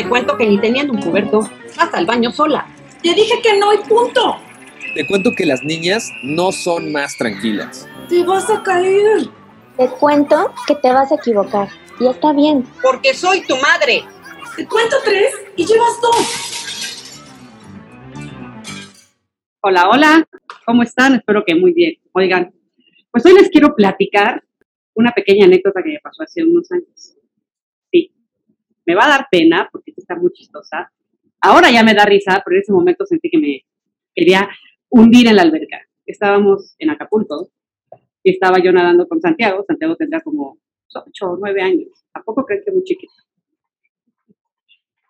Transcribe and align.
Te 0.00 0.08
cuento 0.08 0.34
que 0.38 0.46
ni 0.46 0.58
teniendo 0.58 0.94
un 0.94 1.02
cubierto, 1.02 1.46
hasta 1.76 1.98
el 1.98 2.06
baño 2.06 2.32
sola. 2.32 2.66
Te 3.02 3.12
dije 3.12 3.34
que 3.42 3.58
no 3.58 3.74
y 3.74 3.76
punto. 3.86 4.38
Te 4.94 5.06
cuento 5.06 5.34
que 5.36 5.44
las 5.44 5.62
niñas 5.62 6.10
no 6.22 6.52
son 6.52 6.90
más 6.90 7.18
tranquilas. 7.18 7.86
Te 8.08 8.22
vas 8.22 8.48
a 8.48 8.62
caer. 8.62 9.28
Te 9.76 9.88
cuento 9.90 10.54
que 10.66 10.74
te 10.76 10.90
vas 10.90 11.12
a 11.12 11.16
equivocar. 11.16 11.68
Y 12.00 12.06
está 12.06 12.32
bien. 12.32 12.66
Porque 12.80 13.12
soy 13.12 13.42
tu 13.42 13.54
madre. 13.58 14.02
Te 14.56 14.66
cuento 14.66 14.96
tres 15.04 15.34
y 15.54 15.66
llevas 15.66 16.00
dos. 16.00 17.22
Hola, 19.60 19.90
hola. 19.90 20.26
¿Cómo 20.64 20.82
están? 20.82 21.16
Espero 21.16 21.44
que 21.44 21.54
muy 21.54 21.74
bien. 21.74 21.96
Oigan, 22.12 22.54
pues 23.10 23.26
hoy 23.26 23.34
les 23.34 23.50
quiero 23.50 23.76
platicar 23.76 24.42
una 24.94 25.12
pequeña 25.12 25.44
anécdota 25.44 25.82
que 25.82 25.90
me 25.90 26.00
pasó 26.00 26.22
hace 26.22 26.42
unos 26.42 26.72
años. 26.72 27.18
Me 28.90 28.96
va 28.96 29.04
a 29.04 29.10
dar 29.10 29.28
pena 29.30 29.68
porque 29.70 29.92
está 29.96 30.16
muy 30.16 30.32
chistosa. 30.32 30.90
Ahora 31.40 31.70
ya 31.70 31.84
me 31.84 31.94
da 31.94 32.04
risa, 32.04 32.42
pero 32.44 32.56
en 32.56 32.62
ese 32.62 32.72
momento 32.72 33.06
sentí 33.06 33.30
que 33.30 33.38
me 33.38 33.64
quería 34.12 34.48
hundir 34.88 35.28
en 35.28 35.36
la 35.36 35.42
alberca. 35.42 35.78
Estábamos 36.04 36.74
en 36.76 36.90
Acapulco 36.90 37.52
y 38.24 38.32
estaba 38.32 38.58
yo 38.58 38.72
nadando 38.72 39.06
con 39.06 39.20
Santiago. 39.20 39.64
Santiago 39.64 39.94
tendrá 39.94 40.22
como 40.22 40.58
8 40.92 41.24
o 41.24 41.36
9 41.36 41.62
años. 41.62 42.04
¿A 42.14 42.22
poco 42.24 42.44
creen 42.44 42.62
que 42.64 42.72
muy 42.72 42.82
chiquito? 42.82 43.12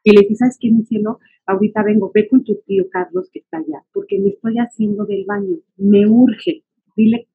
Y 0.05 0.15
le 0.15 0.21
dije, 0.25 0.35
¿sabes 0.35 0.59
qué, 0.61 0.71
mi 0.71 0.85
cielo? 0.85 1.19
Ahorita 1.47 1.83
vengo, 1.83 2.11
ve 2.15 2.29
con 2.29 2.45
tu 2.45 2.61
tío 2.67 2.85
Carlos 2.91 3.31
que 3.33 3.39
está 3.39 3.57
allá, 3.57 3.83
porque 3.95 4.19
me 4.19 4.29
estoy 4.29 4.57
haciendo 4.59 5.07
del 5.07 5.25
baño. 5.25 5.57
Me 5.79 6.07
urge. 6.07 6.65
Dile, 6.95 7.29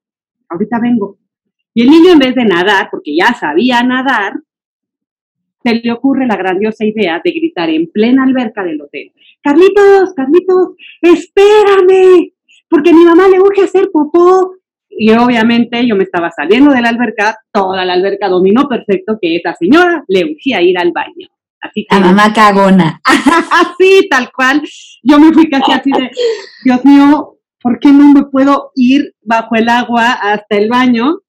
ahorita 0.48 0.80
vengo. 0.80 1.18
Y 1.74 1.82
el 1.82 1.90
niño 1.90 2.12
en 2.12 2.20
vez 2.20 2.36
de 2.36 2.46
nadar, 2.46 2.90
porque 2.92 3.16
ya 3.16 3.34
sabía 3.34 3.82
nadar, 3.82 4.45
se 5.66 5.74
le 5.74 5.92
ocurre 5.92 6.28
la 6.28 6.36
grandiosa 6.36 6.86
idea 6.86 7.20
de 7.24 7.32
gritar 7.32 7.70
en 7.70 7.88
plena 7.88 8.24
alberca 8.24 8.64
del 8.64 8.82
hotel, 8.82 9.12
Carlitos, 9.42 10.14
Carlitos, 10.16 10.70
espérame, 11.02 12.32
porque 12.70 12.94
mi 12.94 13.04
mamá 13.04 13.28
le 13.28 13.40
urge 13.40 13.64
hacer 13.64 13.90
popó. 13.92 14.56
Y 14.98 15.12
obviamente 15.12 15.86
yo 15.86 15.96
me 15.96 16.04
estaba 16.04 16.32
saliendo 16.32 16.72
de 16.72 16.82
la 16.82 16.90
alberca, 16.90 17.38
toda 17.52 17.84
la 17.84 17.94
alberca 17.94 18.30
dominó 18.30 18.68
perfecto 18.70 19.18
que 19.22 19.36
esa 19.36 19.54
señora 19.54 20.04
le 20.08 20.24
urgía 20.24 20.62
ir 20.62 20.78
al 20.78 20.92
baño. 20.92 21.28
Así 21.60 21.86
que, 21.88 21.96
La 21.96 22.08
mamá 22.08 22.34
cagona. 22.34 23.02
así, 23.06 24.08
tal 24.10 24.32
cual. 24.32 24.62
Yo 25.04 25.20
me 25.20 25.34
fui 25.34 25.50
casi 25.50 25.72
así 25.74 25.92
de, 25.92 26.10
Dios 26.64 26.86
mío, 26.86 27.38
¿por 27.62 27.80
qué 27.80 27.90
no 27.92 28.14
me 28.14 28.24
puedo 28.24 28.72
ir 28.76 29.14
bajo 29.22 29.56
el 29.56 29.68
agua 29.68 30.14
hasta 30.14 30.58
el 30.58 30.70
baño? 30.70 31.20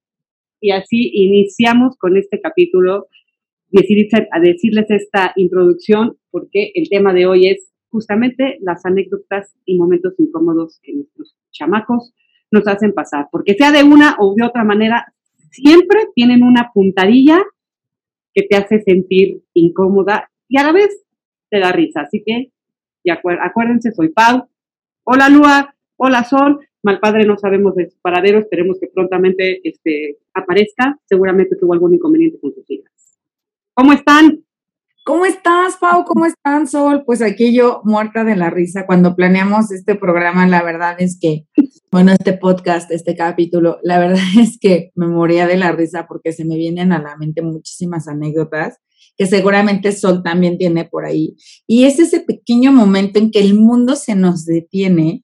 Y 0.61 0.71
así 0.71 1.11
iniciamos 1.13 1.97
con 1.97 2.17
este 2.17 2.39
capítulo, 2.39 3.07
decidí 3.69 4.07
a 4.31 4.39
decirles 4.39 4.85
esta 4.89 5.33
introducción, 5.35 6.17
porque 6.31 6.71
el 6.75 6.89
tema 6.89 7.13
de 7.13 7.25
hoy 7.25 7.47
es 7.47 7.71
justamente 7.89 8.57
las 8.61 8.85
anécdotas 8.85 9.55
y 9.65 9.77
momentos 9.77 10.13
incómodos 10.17 10.79
que 10.83 10.93
nuestros 10.93 11.35
chamacos 11.51 12.13
nos 12.51 12.67
hacen 12.67 12.93
pasar, 12.93 13.27
porque 13.31 13.55
sea 13.55 13.71
de 13.71 13.83
una 13.83 14.15
o 14.19 14.33
de 14.35 14.45
otra 14.45 14.63
manera, 14.63 15.13
siempre 15.51 16.07
tienen 16.15 16.43
una 16.43 16.71
puntadilla 16.73 17.43
que 18.33 18.43
te 18.43 18.55
hace 18.55 18.81
sentir 18.81 19.41
incómoda 19.53 20.29
y 20.47 20.59
a 20.59 20.63
la 20.63 20.71
vez 20.71 21.03
te 21.49 21.59
da 21.59 21.71
risa. 21.71 22.01
Así 22.01 22.23
que, 22.25 22.51
acuérdense, 23.41 23.91
soy 23.91 24.09
Pau. 24.09 24.47
Hola 25.03 25.29
Lua, 25.29 25.75
hola 25.97 26.23
Sol. 26.23 26.59
Malpadre 26.83 27.25
no 27.25 27.37
sabemos 27.37 27.75
de 27.75 27.89
su 27.89 27.99
paradero, 27.99 28.39
esperemos 28.39 28.79
que 28.79 28.87
prontamente 28.87 29.59
este, 29.67 30.17
aparezca. 30.33 30.97
Seguramente 31.05 31.55
tuvo 31.57 31.73
algún 31.73 31.95
inconveniente 31.95 32.39
con 32.39 32.53
sus 32.53 32.69
hijas. 32.69 32.96
¿Cómo 33.79 33.93
están? 33.93 34.43
¿Cómo 35.05 35.25
estás, 35.27 35.77
Pau? 35.77 36.03
¿Cómo 36.03 36.25
están, 36.25 36.65
Sol? 36.67 37.03
Pues 37.05 37.21
aquí 37.21 37.55
yo 37.55 37.81
muerta 37.83 38.23
de 38.23 38.35
la 38.35 38.49
risa. 38.49 38.87
Cuando 38.87 39.15
planeamos 39.15 39.71
este 39.71 39.93
programa, 39.93 40.47
la 40.47 40.63
verdad 40.63 40.95
es 40.97 41.19
que, 41.21 41.45
bueno, 41.91 42.11
este 42.11 42.33
podcast, 42.33 42.89
este 42.89 43.15
capítulo, 43.15 43.77
la 43.83 43.99
verdad 43.99 44.23
es 44.41 44.57
que 44.59 44.89
me 44.95 45.05
moría 45.05 45.45
de 45.45 45.57
la 45.57 45.73
risa 45.73 46.07
porque 46.07 46.33
se 46.33 46.43
me 46.43 46.55
vienen 46.55 46.91
a 46.91 46.99
la 46.99 47.17
mente 47.17 47.43
muchísimas 47.43 48.07
anécdotas 48.07 48.79
que 49.15 49.27
seguramente 49.27 49.91
Sol 49.91 50.23
también 50.23 50.57
tiene 50.57 50.85
por 50.85 51.05
ahí. 51.05 51.35
Y 51.67 51.83
es 51.83 51.99
ese 51.99 52.21
pequeño 52.21 52.71
momento 52.71 53.19
en 53.19 53.29
que 53.29 53.41
el 53.41 53.53
mundo 53.53 53.95
se 53.95 54.15
nos 54.15 54.43
detiene 54.43 55.23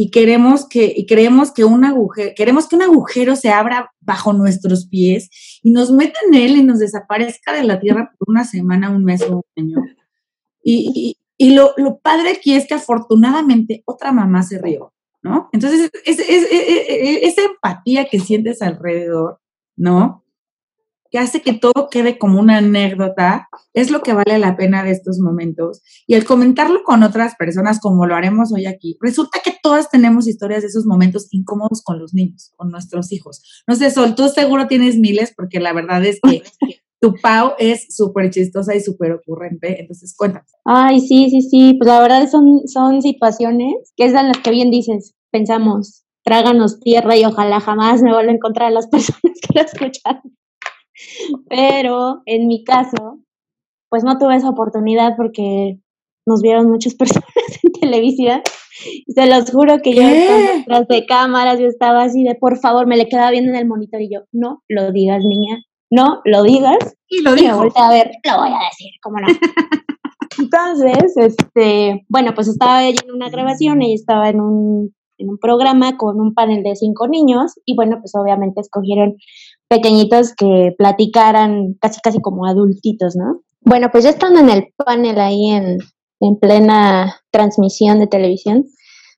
y 0.00 0.12
queremos 0.12 0.68
que 0.68 0.92
y 0.96 1.06
creemos 1.06 1.50
que 1.50 1.64
un 1.64 1.84
agujero, 1.84 2.30
queremos 2.36 2.68
que 2.68 2.76
un 2.76 2.82
agujero 2.82 3.34
se 3.34 3.50
abra 3.50 3.90
bajo 4.00 4.32
nuestros 4.32 4.86
pies 4.86 5.28
y 5.60 5.72
nos 5.72 5.90
meta 5.90 6.20
en 6.28 6.34
él 6.34 6.56
y 6.56 6.62
nos 6.62 6.78
desaparezca 6.78 7.52
de 7.52 7.64
la 7.64 7.80
tierra 7.80 8.12
por 8.16 8.28
una 8.30 8.44
semana, 8.44 8.90
un 8.90 9.02
mes 9.02 9.22
o 9.22 9.38
un 9.38 9.42
año. 9.56 9.76
Y, 10.62 10.92
y- 10.94 11.16
y 11.40 11.54
lo, 11.54 11.72
lo 11.76 11.98
padre 11.98 12.30
aquí 12.30 12.54
es 12.54 12.68
que 12.68 12.74
afortunadamente 12.74 13.82
otra 13.86 14.12
mamá 14.12 14.44
se 14.44 14.58
rió, 14.58 14.92
¿no? 15.20 15.48
Entonces, 15.52 15.90
es, 16.04 16.18
es- 16.20 16.28
es- 16.28 16.46
es- 16.52 17.18
esa 17.32 17.42
empatía 17.42 18.04
que 18.08 18.20
sientes 18.20 18.62
alrededor, 18.62 19.40
¿no? 19.76 20.24
Que 21.10 21.18
hace 21.18 21.42
que 21.42 21.52
todo 21.52 21.88
quede 21.90 22.18
como 22.18 22.38
una 22.38 22.58
anécdota, 22.58 23.48
es 23.72 23.90
lo 23.90 24.02
que 24.02 24.12
vale 24.12 24.38
la 24.38 24.56
pena 24.56 24.82
de 24.82 24.90
estos 24.90 25.18
momentos. 25.18 25.82
Y 26.06 26.14
el 26.14 26.24
comentarlo 26.24 26.82
con 26.84 27.02
otras 27.02 27.34
personas, 27.36 27.80
como 27.80 28.06
lo 28.06 28.14
haremos 28.14 28.52
hoy 28.52 28.66
aquí, 28.66 28.96
resulta 29.00 29.40
que 29.42 29.54
todas 29.62 29.90
tenemos 29.90 30.28
historias 30.28 30.62
de 30.62 30.68
esos 30.68 30.86
momentos 30.86 31.28
incómodos 31.30 31.82
con 31.82 31.98
los 31.98 32.14
niños, 32.14 32.52
con 32.56 32.70
nuestros 32.70 33.12
hijos. 33.12 33.42
No 33.66 33.74
sé, 33.74 33.90
Sol, 33.90 34.14
tú 34.14 34.28
seguro 34.28 34.66
tienes 34.66 34.98
miles, 34.98 35.32
porque 35.36 35.60
la 35.60 35.72
verdad 35.72 36.04
es 36.04 36.20
que 36.20 36.42
tu 37.00 37.14
Pau 37.22 37.52
es 37.58 37.94
súper 37.94 38.30
chistosa 38.30 38.74
y 38.74 38.80
súper 38.80 39.12
ocurrente. 39.12 39.80
Entonces, 39.80 40.14
cuéntanos. 40.16 40.50
Ay, 40.64 41.00
sí, 41.00 41.30
sí, 41.30 41.42
sí. 41.42 41.74
Pues 41.74 41.88
la 41.88 42.00
verdad 42.00 42.28
son, 42.28 42.66
son 42.66 43.02
situaciones 43.02 43.92
que 43.96 44.04
es 44.04 44.14
en 44.14 44.28
las 44.28 44.38
que 44.38 44.50
bien 44.50 44.70
dices, 44.70 45.14
pensamos, 45.30 46.04
tráganos 46.24 46.80
tierra 46.80 47.16
y 47.16 47.24
ojalá 47.24 47.60
jamás 47.60 48.02
me 48.02 48.12
vuelva 48.12 48.32
a 48.32 48.34
encontrar 48.34 48.68
a 48.68 48.72
las 48.72 48.86
personas 48.90 49.20
que 49.22 49.54
lo 49.54 49.60
escuchan. 49.62 50.20
Pero 51.48 52.22
en 52.26 52.46
mi 52.46 52.64
caso, 52.64 53.20
pues 53.88 54.04
no 54.04 54.18
tuve 54.18 54.36
esa 54.36 54.50
oportunidad 54.50 55.14
porque 55.16 55.78
nos 56.26 56.42
vieron 56.42 56.70
muchas 56.70 56.94
personas 56.96 57.24
en 57.62 57.72
televisión. 57.72 58.42
Se 59.08 59.26
los 59.26 59.50
juro 59.50 59.78
que 59.82 59.94
yo 59.94 60.02
¿Qué? 60.02 60.20
estaba 60.20 60.56
detrás 60.56 60.88
de 60.88 61.06
cámaras, 61.06 61.58
yo 61.58 61.66
estaba 61.66 62.02
así 62.04 62.22
de, 62.22 62.36
por 62.36 62.58
favor, 62.58 62.86
me 62.86 62.96
le 62.96 63.08
quedaba 63.08 63.30
viendo 63.30 63.50
en 63.50 63.56
el 63.56 63.66
monitor 63.66 64.00
y 64.00 64.12
yo, 64.12 64.20
no 64.32 64.62
lo 64.68 64.92
digas, 64.92 65.24
niña, 65.24 65.64
no 65.90 66.20
lo 66.24 66.42
digas. 66.44 66.96
Y 67.08 67.22
lo 67.22 67.30
volteé 67.32 67.82
a 67.82 67.90
ver, 67.90 68.10
lo 68.24 68.36
voy 68.38 68.50
a 68.50 68.68
decir, 68.70 68.92
¿cómo 69.02 69.18
no? 69.18 69.26
Entonces, 70.38 71.16
este, 71.16 72.04
bueno, 72.08 72.32
pues 72.34 72.46
estaba 72.46 72.84
ella 72.84 73.00
en 73.04 73.12
una 73.12 73.28
grabación, 73.28 73.82
ella 73.82 73.94
estaba 73.94 74.28
en 74.28 74.40
un, 74.40 74.94
en 75.18 75.30
un 75.30 75.38
programa 75.38 75.96
con 75.96 76.20
un 76.20 76.32
panel 76.34 76.62
de 76.62 76.76
cinco 76.76 77.08
niños 77.08 77.54
y 77.64 77.74
bueno, 77.74 77.98
pues 78.00 78.12
obviamente 78.14 78.60
escogieron 78.60 79.16
pequeñitos 79.68 80.34
que 80.34 80.74
platicaran 80.76 81.74
casi 81.80 82.00
casi 82.00 82.20
como 82.20 82.46
adultitos, 82.46 83.16
¿no? 83.16 83.42
Bueno, 83.60 83.90
pues 83.90 84.04
ya 84.04 84.10
estando 84.10 84.40
en 84.40 84.50
el 84.50 84.72
panel 84.76 85.20
ahí 85.20 85.50
en, 85.50 85.78
en 86.20 86.36
plena 86.38 87.20
transmisión 87.30 87.98
de 87.98 88.06
televisión, 88.06 88.64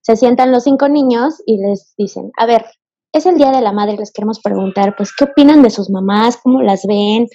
se 0.02 0.16
sientan 0.16 0.52
los 0.52 0.64
cinco 0.64 0.88
niños 0.88 1.42
y 1.46 1.58
les 1.58 1.94
dicen, 1.96 2.30
a 2.36 2.46
ver, 2.46 2.64
es 3.12 3.26
el 3.26 3.36
Día 3.36 3.50
de 3.50 3.60
la 3.60 3.72
Madre, 3.72 3.96
les 3.96 4.12
queremos 4.12 4.40
preguntar, 4.40 4.94
pues, 4.96 5.10
¿qué 5.16 5.24
opinan 5.24 5.62
de 5.62 5.70
sus 5.70 5.90
mamás? 5.90 6.38
¿Cómo 6.42 6.62
las 6.62 6.86
ven? 6.86 7.26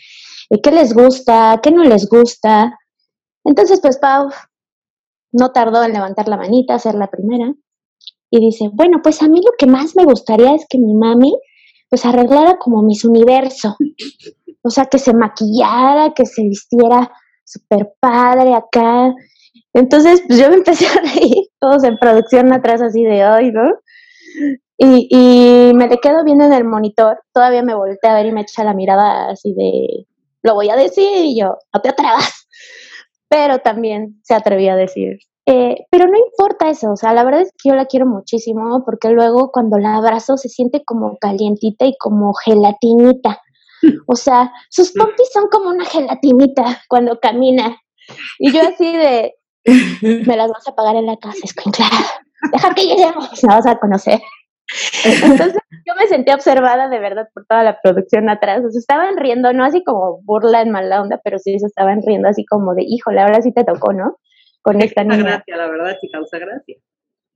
¿Y 0.50 0.62
¿Qué 0.62 0.72
les 0.72 0.94
gusta? 0.94 1.60
¿Qué 1.62 1.72
no 1.72 1.84
les 1.84 2.08
gusta? 2.08 2.78
Entonces, 3.44 3.80
pues 3.82 3.98
Pau 3.98 4.30
no 5.32 5.52
tardó 5.52 5.84
en 5.84 5.94
levantar 5.94 6.28
la 6.28 6.38
manita, 6.38 6.80
ser 6.80 6.96
la 6.96 7.10
primera, 7.10 7.54
y 8.32 8.40
dice, 8.40 8.70
bueno, 8.74 9.02
pues 9.04 9.22
a 9.22 9.28
mí 9.28 9.40
lo 9.40 9.52
que 9.58 9.68
más 9.68 9.96
me 9.96 10.06
gustaría 10.06 10.56
es 10.56 10.66
que 10.70 10.78
mi 10.78 10.94
mami, 10.94 11.34
pues 11.96 12.06
arreglara 12.06 12.58
como 12.58 12.84
mis 12.84 13.06
universo, 13.06 13.78
o 14.62 14.70
sea, 14.70 14.84
que 14.84 15.00
se 15.00 15.14
maquillara, 15.14 16.14
que 16.14 16.26
se 16.26 16.42
vistiera 16.44 17.10
súper 17.46 17.94
padre 18.02 18.54
acá. 18.54 19.14
Entonces, 19.74 20.22
pues 20.28 20.38
yo 20.38 20.50
me 20.50 20.56
empecé 20.56 20.88
a 20.88 21.00
reír, 21.02 21.48
todos 21.58 21.86
en 21.86 21.98
producción 21.98 22.52
atrás 22.52 22.82
así 22.82 23.02
de 23.02 23.26
hoy, 23.26 23.54
¿no? 23.54 23.64
Y, 24.78 25.72
me 25.74 25.88
le 25.88 25.98
quedo 26.00 26.26
viendo 26.26 26.44
en 26.44 26.52
el 26.52 26.66
monitor, 26.66 27.18
todavía 27.34 27.64
me 27.64 27.76
volteé 27.76 28.10
a 28.10 28.16
ver 28.16 28.26
y 28.26 28.34
me 28.34 28.42
echa 28.42 28.66
la 28.66 28.74
mirada 28.74 29.30
así 29.30 29.54
de, 29.54 30.06
lo 30.44 30.54
voy 30.54 30.70
a 30.70 30.76
decir, 30.76 31.24
y 31.24 31.40
yo, 31.40 31.58
no 31.74 31.80
te 31.80 31.90
atrevas. 31.90 32.46
Pero 33.30 33.60
también 33.60 34.20
se 34.22 34.34
atrevió 34.34 34.74
a 34.74 34.76
decir, 34.76 35.20
eh, 35.46 35.86
pero 35.92 36.08
no 36.08 36.18
importa 36.18 36.70
eso, 36.70 36.92
o 36.92 36.96
sea, 36.96 37.14
la 37.14 37.24
verdad 37.24 37.42
es 37.42 37.52
que 37.52 37.70
yo 37.70 37.76
la 37.76 37.86
quiero 37.86 38.08
muchísimo 38.08 38.84
porque 38.84 39.10
luego 39.10 39.52
cuando 39.52 39.78
la 39.78 39.96
abrazo 39.98 40.38
se 40.38 40.50
siente 40.50 40.84
como 40.84 41.18
calientita 41.18 41.86
y 41.86 41.96
como 41.98 42.34
gelatinita. 42.34 43.42
O 44.08 44.16
sea, 44.16 44.52
sus 44.70 44.92
pompis 44.94 45.30
son 45.32 45.48
como 45.50 45.70
una 45.70 45.86
gelatinita 45.86 46.82
cuando 46.88 47.20
camina. 47.20 47.78
Y 48.40 48.52
yo 48.52 48.62
así 48.62 48.96
de, 48.96 49.36
me 50.26 50.38
las 50.38 50.50
vas 50.50 50.68
a 50.68 50.74
pagar 50.74 50.96
en 50.96 51.06
la 51.06 51.18
casa, 51.18 51.40
escuincla. 51.44 51.86
Deja 52.52 52.74
que 52.74 52.88
lleguemos, 52.88 53.44
nos 53.44 53.56
vas 53.56 53.68
a 53.68 53.78
conocer. 53.78 54.20
Entonces 55.04 55.62
yo 55.86 55.94
me 56.00 56.08
sentí 56.08 56.32
observada 56.32 56.90
de 56.90 57.00
verdad 57.00 57.28
por 57.34 57.46
toda 57.46 57.64
la 57.64 57.80
producción 57.82 58.30
atrás. 58.30 58.64
O 58.66 58.72
sea, 58.72 58.80
estaban 58.80 59.18
riendo, 59.18 59.54
no 59.54 59.64
así 59.64 59.84
como 59.84 60.22
burla 60.24 60.62
en 60.62 60.72
mala 60.72 61.02
onda, 61.02 61.20
pero 61.24 61.38
sí 61.38 61.60
se 61.60 61.68
estaban 61.68 62.02
riendo 62.02 62.28
así 62.28 62.46
como 62.46 62.74
de, 62.74 62.84
híjole, 62.84 63.22
ahora 63.22 63.42
sí 63.42 63.52
te 63.52 63.64
tocó, 63.64 63.94
¿no? 63.94 64.18
Con 64.66 64.82
esta 64.82 65.04
niña. 65.04 65.18
gracia, 65.18 65.58
la 65.58 65.68
verdad, 65.68 65.96
sí 66.02 66.10
causa 66.10 66.40
gracia. 66.40 66.76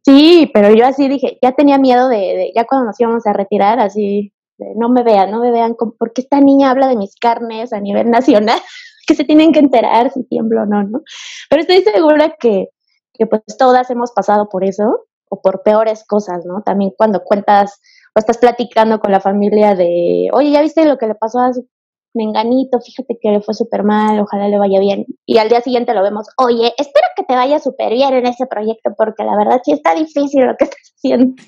Sí, 0.03 0.49
pero 0.51 0.73
yo 0.73 0.83
así 0.83 1.07
dije, 1.07 1.37
ya 1.43 1.51
tenía 1.51 1.77
miedo 1.77 2.09
de, 2.09 2.17
de 2.17 2.51
ya 2.55 2.65
cuando 2.65 2.87
nos 2.87 2.99
íbamos 2.99 3.27
a 3.27 3.33
retirar, 3.33 3.79
así, 3.79 4.33
de, 4.57 4.73
no 4.75 4.89
me 4.89 5.03
vean, 5.03 5.29
no 5.29 5.39
me 5.39 5.51
vean, 5.51 5.75
como, 5.75 5.93
porque 5.99 6.21
esta 6.21 6.41
niña 6.41 6.71
habla 6.71 6.87
de 6.87 6.95
mis 6.95 7.15
carnes 7.17 7.71
a 7.71 7.79
nivel 7.79 8.09
nacional, 8.09 8.59
que 9.07 9.13
se 9.13 9.25
tienen 9.25 9.51
que 9.51 9.59
enterar 9.59 10.11
si 10.11 10.23
tiemblo 10.23 10.63
o 10.63 10.65
no, 10.65 10.81
¿no? 10.85 11.03
Pero 11.51 11.61
estoy 11.61 11.83
segura 11.83 12.35
que, 12.39 12.69
que 13.13 13.27
pues 13.27 13.43
todas 13.59 13.91
hemos 13.91 14.11
pasado 14.11 14.49
por 14.49 14.63
eso 14.63 15.05
o 15.29 15.39
por 15.39 15.61
peores 15.61 16.03
cosas, 16.07 16.47
¿no? 16.47 16.63
También 16.63 16.93
cuando 16.97 17.23
cuentas 17.23 17.79
o 18.15 18.19
estás 18.19 18.39
platicando 18.39 18.99
con 18.99 19.11
la 19.11 19.19
familia 19.19 19.75
de, 19.75 20.29
oye, 20.33 20.49
¿ya 20.49 20.63
viste 20.63 20.83
lo 20.83 20.97
que 20.97 21.05
le 21.05 21.13
pasó 21.13 21.41
a 21.41 21.53
su 21.53 21.67
menganito? 22.13 22.79
Fíjate 22.79 23.17
que 23.21 23.31
le 23.31 23.41
fue 23.41 23.53
súper 23.53 23.83
mal, 23.83 24.19
ojalá 24.19 24.47
le 24.47 24.57
vaya 24.57 24.79
bien. 24.79 25.05
Y 25.25 25.37
al 25.37 25.49
día 25.49 25.61
siguiente 25.61 25.93
lo 25.93 26.03
vemos, 26.03 26.27
oye, 26.37 26.73
espero 26.77 27.07
que 27.15 27.23
te 27.23 27.33
vaya 27.33 27.59
súper 27.59 27.93
bien 27.93 28.13
en 28.13 28.25
ese 28.25 28.45
proyecto 28.45 28.93
porque 28.97 29.23
la 29.23 29.35
verdad 29.37 29.61
sí 29.63 29.71
está 29.71 29.95
difícil 29.95 30.45
lo 30.45 30.55
que 30.57 30.65
estás 30.65 30.93
haciendo. 30.95 31.41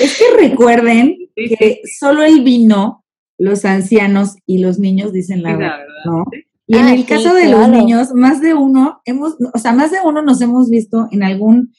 Es 0.00 0.18
que 0.18 0.36
recuerden 0.36 1.16
que 1.34 1.80
solo 1.98 2.22
el 2.22 2.42
vino, 2.42 3.04
los 3.38 3.64
ancianos 3.64 4.36
y 4.46 4.58
los 4.58 4.78
niños 4.78 5.12
dicen 5.12 5.42
la, 5.42 5.56
verdad, 5.56 5.78
¿no? 6.04 6.24
Y 6.66 6.78
en 6.78 6.84
Ah, 6.84 6.94
el 6.94 7.00
sí, 7.00 7.04
caso 7.04 7.34
de 7.34 7.48
los 7.48 7.68
niños, 7.68 8.12
más 8.14 8.40
de 8.40 8.54
uno 8.54 9.00
hemos, 9.04 9.36
o 9.52 9.58
sea, 9.58 9.72
más 9.72 9.90
de 9.90 9.98
uno 10.02 10.22
nos 10.22 10.40
hemos 10.40 10.70
visto 10.70 11.08
en 11.10 11.22
algún 11.22 11.74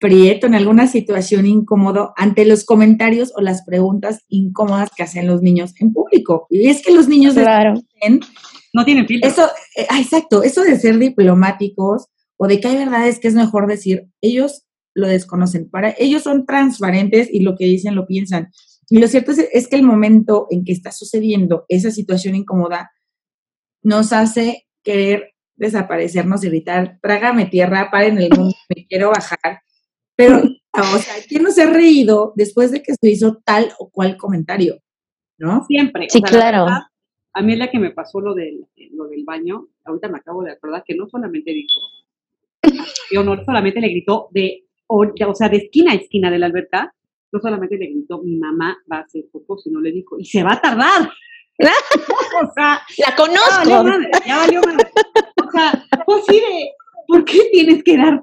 aprieto, 0.00 0.46
en 0.46 0.54
alguna 0.54 0.86
situación 0.86 1.46
incómodo 1.46 2.14
ante 2.16 2.46
los 2.46 2.64
comentarios 2.64 3.32
o 3.36 3.42
las 3.42 3.62
preguntas 3.64 4.24
incómodas 4.28 4.88
que 4.96 5.02
hacen 5.02 5.26
los 5.26 5.42
niños 5.42 5.74
en 5.78 5.92
público. 5.92 6.46
Y 6.48 6.68
es 6.68 6.82
que 6.82 6.92
los 6.92 7.06
niños 7.06 7.34
Claro. 7.34 7.74
No 8.72 8.84
tienen 8.84 9.06
filtro. 9.06 9.28
eso, 9.28 9.46
eh, 9.76 9.86
ah, 9.90 10.00
exacto, 10.00 10.42
eso 10.42 10.62
de 10.62 10.78
ser 10.78 10.96
diplomáticos 10.98 12.06
o 12.36 12.46
de 12.46 12.60
que 12.60 12.68
hay 12.68 12.76
verdades 12.76 13.18
que 13.18 13.28
es 13.28 13.34
mejor 13.34 13.66
decir, 13.66 14.06
ellos 14.22 14.64
lo 14.94 15.06
desconocen. 15.06 15.68
Para 15.68 15.94
ellos 15.98 16.22
son 16.22 16.46
transparentes 16.46 17.28
y 17.30 17.40
lo 17.40 17.56
que 17.56 17.66
dicen 17.66 17.94
lo 17.94 18.06
piensan. 18.06 18.50
Y 18.88 18.98
lo 19.00 19.08
cierto 19.08 19.32
es, 19.32 19.38
es 19.52 19.68
que 19.68 19.76
el 19.76 19.82
momento 19.82 20.46
en 20.50 20.64
que 20.64 20.72
está 20.72 20.92
sucediendo 20.92 21.64
esa 21.68 21.90
situación 21.90 22.36
incómoda 22.36 22.90
nos 23.82 24.12
hace 24.12 24.66
querer 24.82 25.34
desaparecernos 25.56 26.40
gritar, 26.40 26.98
trágame 27.02 27.46
tierra, 27.46 27.90
paren 27.90 28.18
el 28.18 28.30
mundo, 28.30 28.54
me 28.74 28.86
quiero 28.86 29.10
bajar. 29.10 29.60
Pero, 30.20 30.42
o 30.72 30.98
sea, 30.98 31.14
¿quién 31.26 31.42
no 31.42 31.50
se 31.50 31.62
ha 31.62 31.70
reído 31.70 32.34
después 32.36 32.70
de 32.70 32.82
que 32.82 32.92
se 32.94 33.10
hizo 33.10 33.40
tal 33.42 33.72
o 33.78 33.88
cual 33.88 34.18
comentario? 34.18 34.76
¿No? 35.38 35.64
Siempre. 35.64 36.08
Sí, 36.10 36.20
la 36.20 36.28
claro. 36.28 36.64
verdad, 36.64 36.82
a 37.32 37.42
mí 37.42 37.54
es 37.54 37.58
la 37.58 37.70
que 37.70 37.78
me 37.78 37.90
pasó 37.90 38.20
lo 38.20 38.34
del, 38.34 38.66
lo 38.92 39.06
del 39.08 39.24
baño, 39.24 39.68
ahorita 39.86 40.08
me 40.08 40.18
acabo 40.18 40.42
de 40.42 40.52
acordar 40.52 40.84
que 40.84 40.94
no 40.94 41.08
solamente 41.08 41.52
dijo, 41.52 41.80
yo 43.10 43.24
no 43.24 43.42
solamente 43.42 43.80
le 43.80 43.88
gritó 43.88 44.28
de, 44.32 44.66
o, 44.88 45.06
o 45.06 45.34
sea, 45.34 45.48
de 45.48 45.56
esquina 45.56 45.92
a 45.92 45.94
esquina 45.94 46.30
de 46.30 46.38
la 46.38 46.46
alberca, 46.46 46.94
no 47.32 47.40
solamente 47.40 47.78
le 47.78 47.86
gritó, 47.86 48.20
mi 48.22 48.36
mamá 48.36 48.76
va 48.92 48.98
a 48.98 49.02
hacer 49.02 49.24
poco, 49.32 49.56
sino 49.56 49.80
le 49.80 49.92
dijo, 49.92 50.18
y 50.18 50.26
se 50.26 50.42
va 50.42 50.52
a 50.52 50.60
tardar. 50.60 51.10
o 51.60 52.52
sea, 52.54 52.80
La 52.98 53.06
ya 53.08 53.16
conozco. 53.16 53.56
valió 53.58 53.84
madre, 53.84 54.10
ya 54.26 54.36
valió 54.36 54.60
madre. 54.60 54.90
O 55.46 55.50
sea, 55.50 55.86
pues 56.04 56.24
sí 56.26 56.34
de, 56.34 56.70
¿por 57.06 57.24
qué 57.24 57.38
tienes 57.52 57.82
que 57.82 57.96
dar 57.96 58.22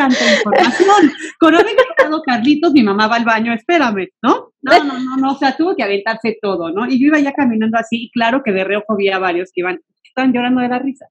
tanta 0.00 0.32
información? 0.34 1.12
Con 1.38 1.54
haber 1.54 1.76
gritado 1.76 2.22
Carlitos, 2.22 2.72
mi 2.72 2.82
mamá 2.82 3.06
va 3.06 3.16
al 3.16 3.24
baño, 3.24 3.52
espérame, 3.52 4.08
¿no? 4.22 4.52
No, 4.62 4.84
no, 4.84 4.98
no, 4.98 5.16
no, 5.16 5.32
o 5.32 5.38
sea, 5.38 5.56
tuvo 5.56 5.76
que 5.76 5.82
aventarse 5.82 6.38
todo, 6.40 6.70
¿no? 6.70 6.86
Y 6.86 6.98
yo 7.00 7.08
iba 7.08 7.18
ya 7.18 7.32
caminando 7.32 7.76
así, 7.78 8.04
y 8.04 8.10
claro 8.10 8.42
que 8.44 8.52
de 8.52 8.64
reojo 8.64 8.96
vi 8.96 9.10
a 9.10 9.18
varios 9.18 9.50
que 9.52 9.60
iban, 9.60 9.80
estaban 10.02 10.32
llorando 10.32 10.60
de 10.62 10.68
la 10.68 10.78
risa. 10.78 11.06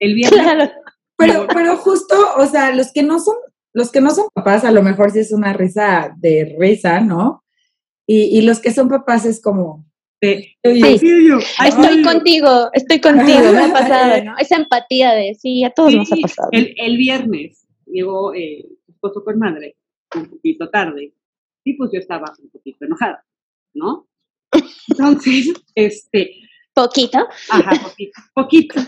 El 0.00 0.14
viernes, 0.14 0.40
Claro. 0.40 0.70
Pero, 1.16 1.46
pero 1.52 1.76
justo, 1.76 2.14
o 2.36 2.46
sea, 2.46 2.72
los 2.74 2.92
que 2.92 3.02
no 3.02 3.18
son, 3.18 3.34
los 3.72 3.90
que 3.90 4.00
no 4.00 4.10
son 4.10 4.26
papás, 4.34 4.64
a 4.64 4.70
lo 4.70 4.82
mejor 4.82 5.10
sí 5.10 5.18
es 5.20 5.32
una 5.32 5.52
risa 5.52 6.12
de 6.16 6.56
risa, 6.58 7.00
¿no? 7.00 7.44
Y, 8.06 8.38
y 8.38 8.42
los 8.42 8.60
que 8.60 8.72
son 8.72 8.88
papás 8.88 9.24
es 9.26 9.40
como, 9.42 9.84
Sí. 10.20 10.56
sí, 10.64 11.30
Estoy 11.64 12.02
contigo, 12.02 12.70
estoy 12.72 13.00
contigo, 13.00 13.52
me 13.52 13.64
ha 13.66 13.72
pasado, 13.72 14.24
¿no? 14.24 14.34
Esa 14.38 14.56
empatía 14.56 15.12
de, 15.12 15.36
sí, 15.40 15.62
a 15.62 15.70
todos 15.70 15.94
nos 15.94 16.10
ha 16.10 16.16
Sí, 16.16 16.22
pasado. 16.22 16.48
El, 16.50 16.74
el 16.76 16.96
viernes 16.96 17.67
llegó 17.90 18.34
eh, 18.34 18.66
su 18.84 18.92
esposo 18.92 19.24
con 19.24 19.38
madre 19.38 19.76
un 20.16 20.26
poquito 20.26 20.70
tarde 20.70 21.14
y 21.64 21.74
pues 21.74 21.90
yo 21.92 21.98
estaba 21.98 22.32
un 22.42 22.50
poquito 22.50 22.84
enojada, 22.84 23.24
¿no? 23.74 24.08
Entonces, 24.88 25.52
este, 25.74 26.30
Poquito. 26.74 27.18
ajá, 27.50 27.72
poquito, 27.82 28.20
poquito. 28.34 28.80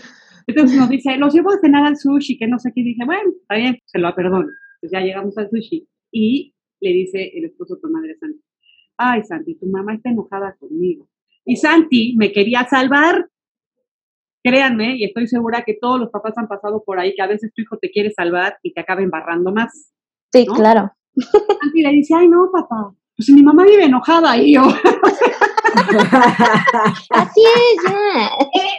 Entonces 0.47 0.77
nos 0.77 0.89
dice, 0.89 1.17
los 1.17 1.33
llevo 1.33 1.51
a 1.51 1.59
cenar 1.59 1.85
al 1.85 1.97
sushi, 1.97 2.37
que 2.37 2.47
no 2.47 2.57
sé 2.57 2.71
qué. 2.73 2.81
Y 2.81 2.85
dije, 2.85 3.05
bueno, 3.05 3.31
está 3.41 3.55
bien, 3.55 3.79
se 3.85 3.99
lo 3.99 4.13
perdono. 4.15 4.47
Pues 4.79 4.91
ya 4.91 5.01
llegamos 5.01 5.37
al 5.37 5.49
sushi 5.49 5.87
y 6.11 6.53
le 6.79 6.89
dice 6.89 7.31
el 7.35 7.45
esposo 7.45 7.79
con 7.79 7.91
madre 7.91 8.13
a 8.13 8.17
Santi, 8.17 8.41
ay 8.97 9.23
Santi, 9.23 9.55
tu 9.55 9.67
mamá 9.67 9.93
está 9.93 10.09
enojada 10.09 10.55
conmigo. 10.59 11.07
Y 11.45 11.57
Santi 11.57 12.15
me 12.17 12.31
quería 12.31 12.67
salvar. 12.69 13.29
Créanme, 14.43 14.95
y 14.97 15.03
estoy 15.05 15.27
segura 15.27 15.63
que 15.63 15.77
todos 15.79 15.99
los 15.99 16.09
papás 16.09 16.33
han 16.37 16.47
pasado 16.47 16.83
por 16.83 16.99
ahí, 16.99 17.13
que 17.15 17.21
a 17.21 17.27
veces 17.27 17.51
tu 17.53 17.61
hijo 17.61 17.77
te 17.79 17.91
quiere 17.91 18.11
salvar 18.11 18.57
y 18.63 18.73
te 18.73 18.81
acaba 18.81 19.01
embarrando 19.01 19.51
más. 19.51 19.91
Sí, 20.31 20.45
¿no? 20.45 20.53
claro. 20.53 20.91
Santi 21.15 21.81
le 21.81 21.89
dice, 21.91 22.15
ay 22.15 22.27
no, 22.27 22.49
papá, 22.51 22.91
pues 23.15 23.25
si 23.25 23.33
mi 23.33 23.43
mamá 23.43 23.65
vive 23.65 23.83
enojada 23.83 24.37
y 24.37 24.55
yo, 24.55 24.63
Así 27.11 27.41
es, 27.41 27.83
ya. 27.85 28.29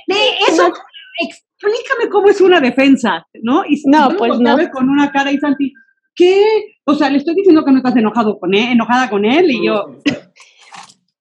de 0.08 0.20
eso, 0.48 0.72
explícame 1.20 2.08
cómo 2.10 2.28
es 2.28 2.40
una 2.40 2.60
defensa, 2.60 3.26
¿no? 3.42 3.64
Y 3.66 3.80
No, 3.86 4.10
yo 4.10 4.16
pues 4.18 4.38
no. 4.38 4.56
con 4.72 4.88
una 4.88 5.12
cara 5.12 5.30
y 5.30 5.38
Santi, 5.38 5.72
¿qué? 6.14 6.44
O 6.84 6.94
sea, 6.94 7.10
le 7.10 7.18
estoy 7.18 7.34
diciendo 7.34 7.64
que 7.64 7.70
no 7.70 7.78
estás 7.78 7.96
enojado 7.96 8.38
con 8.38 8.54
él, 8.54 8.72
enojada 8.72 9.08
con 9.10 9.24
él 9.24 9.50
y 9.50 9.66
yo, 9.66 9.98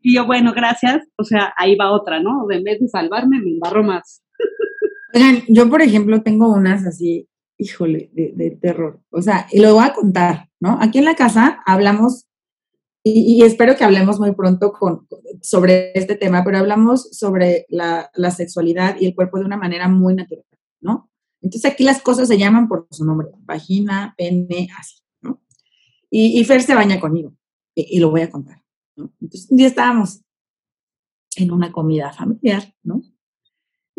y 0.02 0.16
yo, 0.16 0.26
bueno, 0.26 0.54
gracias. 0.54 1.08
O 1.18 1.24
sea, 1.24 1.54
ahí 1.58 1.76
va 1.76 1.92
otra, 1.92 2.20
¿no? 2.20 2.46
En 2.50 2.64
vez 2.64 2.80
de 2.80 2.88
salvarme, 2.88 3.40
me 3.40 3.52
embarró 3.52 3.84
más. 3.84 4.24
Oigan, 5.14 5.44
yo 5.48 5.70
por 5.70 5.82
ejemplo 5.82 6.22
tengo 6.22 6.52
unas 6.54 6.86
así, 6.86 7.28
híjole, 7.58 8.10
de, 8.14 8.58
terror. 8.62 9.02
O 9.10 9.22
sea, 9.22 9.48
y 9.52 9.60
lo 9.60 9.76
voy 9.76 9.84
a 9.84 9.94
contar, 9.94 10.50
¿no? 10.60 10.78
Aquí 10.82 11.00
en 11.00 11.06
la 11.06 11.16
casa 11.16 11.62
hablamos, 11.66 12.28
y, 13.04 13.44
espero 13.44 13.76
que 13.76 13.84
hablemos 13.84 14.20
muy 14.20 14.34
pronto 14.34 14.74
sobre 15.42 15.92
este 15.98 16.16
tema, 16.16 16.44
pero 16.44 16.60
hablamos 16.60 17.10
sobre 17.12 17.66
la, 17.70 18.10
sexualidad 18.36 18.96
y 19.00 19.06
el 19.06 19.16
cuerpo 19.16 19.40
de 19.40 19.46
una 19.46 19.58
manera 19.58 19.88
muy 19.88 20.14
natural, 20.14 20.46
¿no? 20.80 21.10
Entonces 21.42 21.72
aquí 21.72 21.84
las 21.84 22.02
cosas 22.02 22.28
se 22.28 22.38
llaman 22.38 22.68
por 22.68 22.88
su 22.92 23.04
nombre, 23.04 23.30
vagina, 23.40 24.14
pene, 24.18 24.70
así, 24.78 25.02
¿no? 25.22 25.42
Y, 26.10 26.40
y 26.40 26.44
Fer 26.46 26.62
se 26.62 26.76
baña 26.76 27.00
conmigo, 27.00 27.36
y, 27.76 27.98
y 27.98 28.00
lo 28.00 28.12
voy 28.12 28.22
a 28.22 28.30
contar, 28.30 28.64
¿no? 28.96 29.12
Entonces 29.20 29.50
un 29.50 29.58
día 29.58 29.68
estábamos 29.68 30.22
en 31.36 31.52
una 31.52 31.72
comida 31.72 32.14
familiar, 32.14 32.74
¿no? 32.84 33.02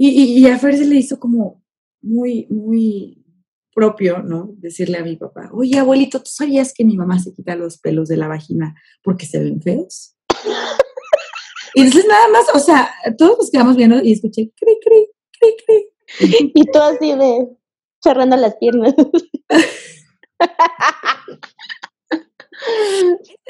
Y, 0.04 0.08
y, 0.08 0.38
y 0.40 0.48
a 0.48 0.58
Fer 0.58 0.76
se 0.76 0.84
le 0.84 0.96
hizo 0.96 1.20
como 1.20 1.62
muy, 2.02 2.48
muy 2.50 3.24
propio, 3.72 4.20
¿no? 4.20 4.50
Decirle 4.56 4.98
a 4.98 5.04
mi 5.04 5.14
papá, 5.14 5.48
oye, 5.52 5.78
abuelito, 5.78 6.18
¿tú 6.18 6.28
sabías 6.28 6.74
que 6.74 6.84
mi 6.84 6.96
mamá 6.96 7.20
se 7.20 7.32
quita 7.32 7.54
los 7.54 7.78
pelos 7.78 8.08
de 8.08 8.16
la 8.16 8.26
vagina 8.26 8.74
porque 9.00 9.26
se 9.26 9.38
ven 9.38 9.62
feos? 9.62 10.16
Y 11.76 11.82
entonces 11.82 12.04
nada 12.08 12.26
más, 12.32 12.46
o 12.52 12.58
sea, 12.58 12.90
todos 13.16 13.38
nos 13.38 13.50
quedamos 13.52 13.76
viendo 13.76 14.02
y 14.02 14.10
escuché, 14.14 14.50
cri, 14.56 14.76
cri, 14.84 15.06
cri, 15.38 15.54
cri. 15.64 15.86
Y 16.52 16.64
tú 16.64 16.80
así 16.80 17.14
de 17.14 17.46
cerrando 18.02 18.36
las 18.36 18.56
piernas. 18.56 18.96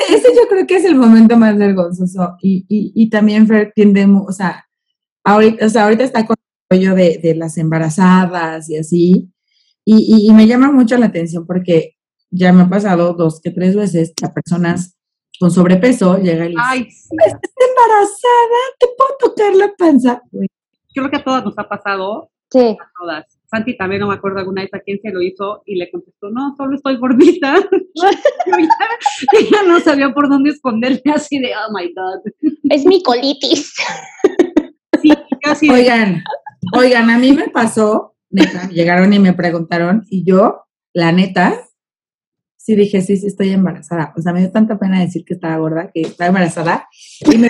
Ese 0.07 0.35
yo 0.37 0.49
creo 0.51 0.67
que 0.67 0.77
es 0.77 0.85
el 0.85 0.97
momento 0.97 1.39
más 1.39 1.57
vergonzoso. 1.57 2.37
Y, 2.43 2.67
y, 2.69 2.93
y 2.95 3.09
también 3.09 3.47
Fer 3.47 3.73
tiende, 3.75 4.05
o 4.05 4.33
sea, 4.33 4.67
ahorita, 5.25 5.65
o 5.65 5.69
sea, 5.71 5.85
ahorita 5.85 6.05
está 6.05 6.27
con 6.27 6.37
rollo 6.73 6.95
de, 6.95 7.19
de 7.23 7.35
las 7.35 7.59
embarazadas 7.59 8.69
y 8.71 8.77
así. 8.79 9.29
Y, 9.85 9.97
y- 10.17 10.31
y 10.31 10.33
me 10.33 10.47
llama 10.47 10.71
mucho 10.71 10.97
la 10.97 11.07
atención 11.07 11.47
porque 11.47 11.97
ya 12.31 12.53
me 12.53 12.63
ha 12.63 12.69
pasado 12.71 13.13
dos 13.15 13.41
que 13.43 13.51
tres 13.51 13.77
veces 13.77 14.13
a 14.23 14.33
personas 14.33 14.97
con 15.39 15.51
sobrepeso 15.51 16.19
llega 16.19 16.45
y 16.47 16.51
le 16.51 16.55
dice, 16.55 16.63
Ay, 16.65 16.91
sí. 16.91 17.09
¿estás 17.27 17.41
embarazada? 17.69 18.61
¿Te 18.79 18.87
puedo 18.97 19.11
tocar 19.19 19.55
la 19.57 19.73
panza? 19.77 20.23
Güey, 20.31 20.49
Creo 20.95 21.11
que 21.11 21.17
a 21.17 21.25
todas 21.25 21.45
nos 21.45 21.59
ha 21.59 21.69
pasado, 21.69 22.31
Sí. 22.51 22.61
a 22.61 22.91
todas. 23.01 23.27
Santi 23.51 23.77
también 23.77 24.01
no 24.01 24.09
me 24.09 24.15
acuerdo 24.15 24.39
alguna 24.39 24.63
vez 24.63 24.73
a 24.73 24.81
quién 24.81 24.99
se 25.03 25.11
lo 25.11 25.21
hizo 25.21 25.63
y 25.67 25.77
le 25.77 25.91
contestó, 25.91 26.31
no, 26.31 26.55
solo 26.57 26.77
estoy 26.77 26.97
gordita. 26.97 27.55
Yo 27.95 28.05
ya, 28.59 29.41
ya 29.51 29.63
no 29.67 29.79
sabía 29.81 30.13
por 30.15 30.29
dónde 30.31 30.51
esconderme 30.51 31.13
así 31.15 31.39
de, 31.39 31.51
oh 31.55 31.73
my 31.75 31.93
God. 31.95 32.53
Es 32.71 32.87
mi 32.87 33.03
colitis. 33.03 33.75
Sí, 35.03 35.13
casi. 35.43 35.69
Oigan, 35.69 36.23
oigan, 36.75 37.11
a 37.11 37.19
mí 37.19 37.33
me 37.33 37.49
pasó, 37.49 38.15
neta, 38.31 38.69
llegaron 38.69 39.13
y 39.13 39.19
me 39.19 39.33
preguntaron, 39.33 40.05
y 40.11 40.25
yo, 40.25 40.63
la 40.93 41.13
neta, 41.13 41.69
sí 42.57 42.77
dije, 42.77 43.01
sí, 43.03 43.17
sí, 43.17 43.27
estoy 43.27 43.51
embarazada. 43.51 44.13
O 44.17 44.23
sea, 44.23 44.33
me 44.33 44.41
dio 44.41 44.53
tanta 44.53 44.79
pena 44.79 45.01
decir 45.01 45.25
que 45.25 45.35
estaba 45.35 45.57
gorda, 45.59 45.91
que 45.93 46.03
estaba 46.03 46.29
embarazada. 46.29 46.87
Y, 47.33 47.39
me- 47.39 47.49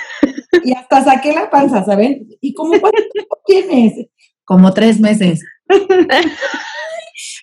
y 0.63 0.73
hasta 0.73 1.03
saqué 1.03 1.33
la 1.33 1.49
panza, 1.49 1.83
¿saben? 1.83 2.27
¿Y 2.41 2.53
como 2.53 2.71
cuánto 2.79 3.01
tiempo 3.11 3.37
tienes? 3.45 4.07
Como 4.45 4.73
tres 4.73 4.99
meses. 4.99 5.41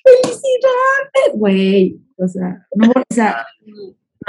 ¡Felicidades! 0.02 1.34
Güey, 1.34 2.00
o 2.16 2.28
sea, 2.28 2.66
no, 2.74 2.90
o 2.90 3.14
sea, 3.14 3.46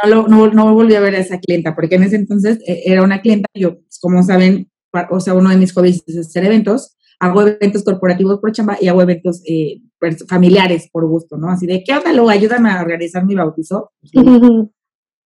no, 0.03 0.09
lo- 0.09 0.27
no, 0.27 0.47
no 0.51 0.73
volví 0.73 0.95
a 0.95 0.99
ver 0.99 1.15
a 1.15 1.19
esa 1.19 1.39
clienta, 1.39 1.75
porque 1.75 1.95
en 1.95 2.03
ese 2.03 2.15
entonces 2.17 2.59
eh, 2.67 2.83
era 2.85 3.03
una 3.03 3.21
clienta, 3.21 3.47
yo, 3.53 3.79
pues, 3.81 3.99
como 3.99 4.23
saben, 4.23 4.69
o 5.09 5.19
sea, 5.19 5.33
uno 5.33 5.49
de 5.49 5.57
mis 5.57 5.73
hobbies 5.73 6.03
es 6.07 6.17
hacer 6.17 6.45
eventos, 6.45 6.95
hago 7.21 7.41
eventos 7.43 7.83
corporativos 7.83 8.39
por 8.39 8.51
chamba 8.51 8.77
y 8.81 8.87
hago 8.87 9.01
eventos 9.01 9.41
eh, 9.47 9.79
pers- 9.99 10.27
familiares 10.27 10.89
por 10.91 11.07
gusto, 11.07 11.37
¿no? 11.37 11.49
Así 11.51 11.67
de, 11.67 11.83
¿qué 11.85 11.93
onda, 11.93 12.11
luego 12.11 12.29
Ayúdame 12.29 12.71
a 12.71 12.81
organizar 12.81 13.23
mi 13.25 13.35
bautizo. 13.35 13.91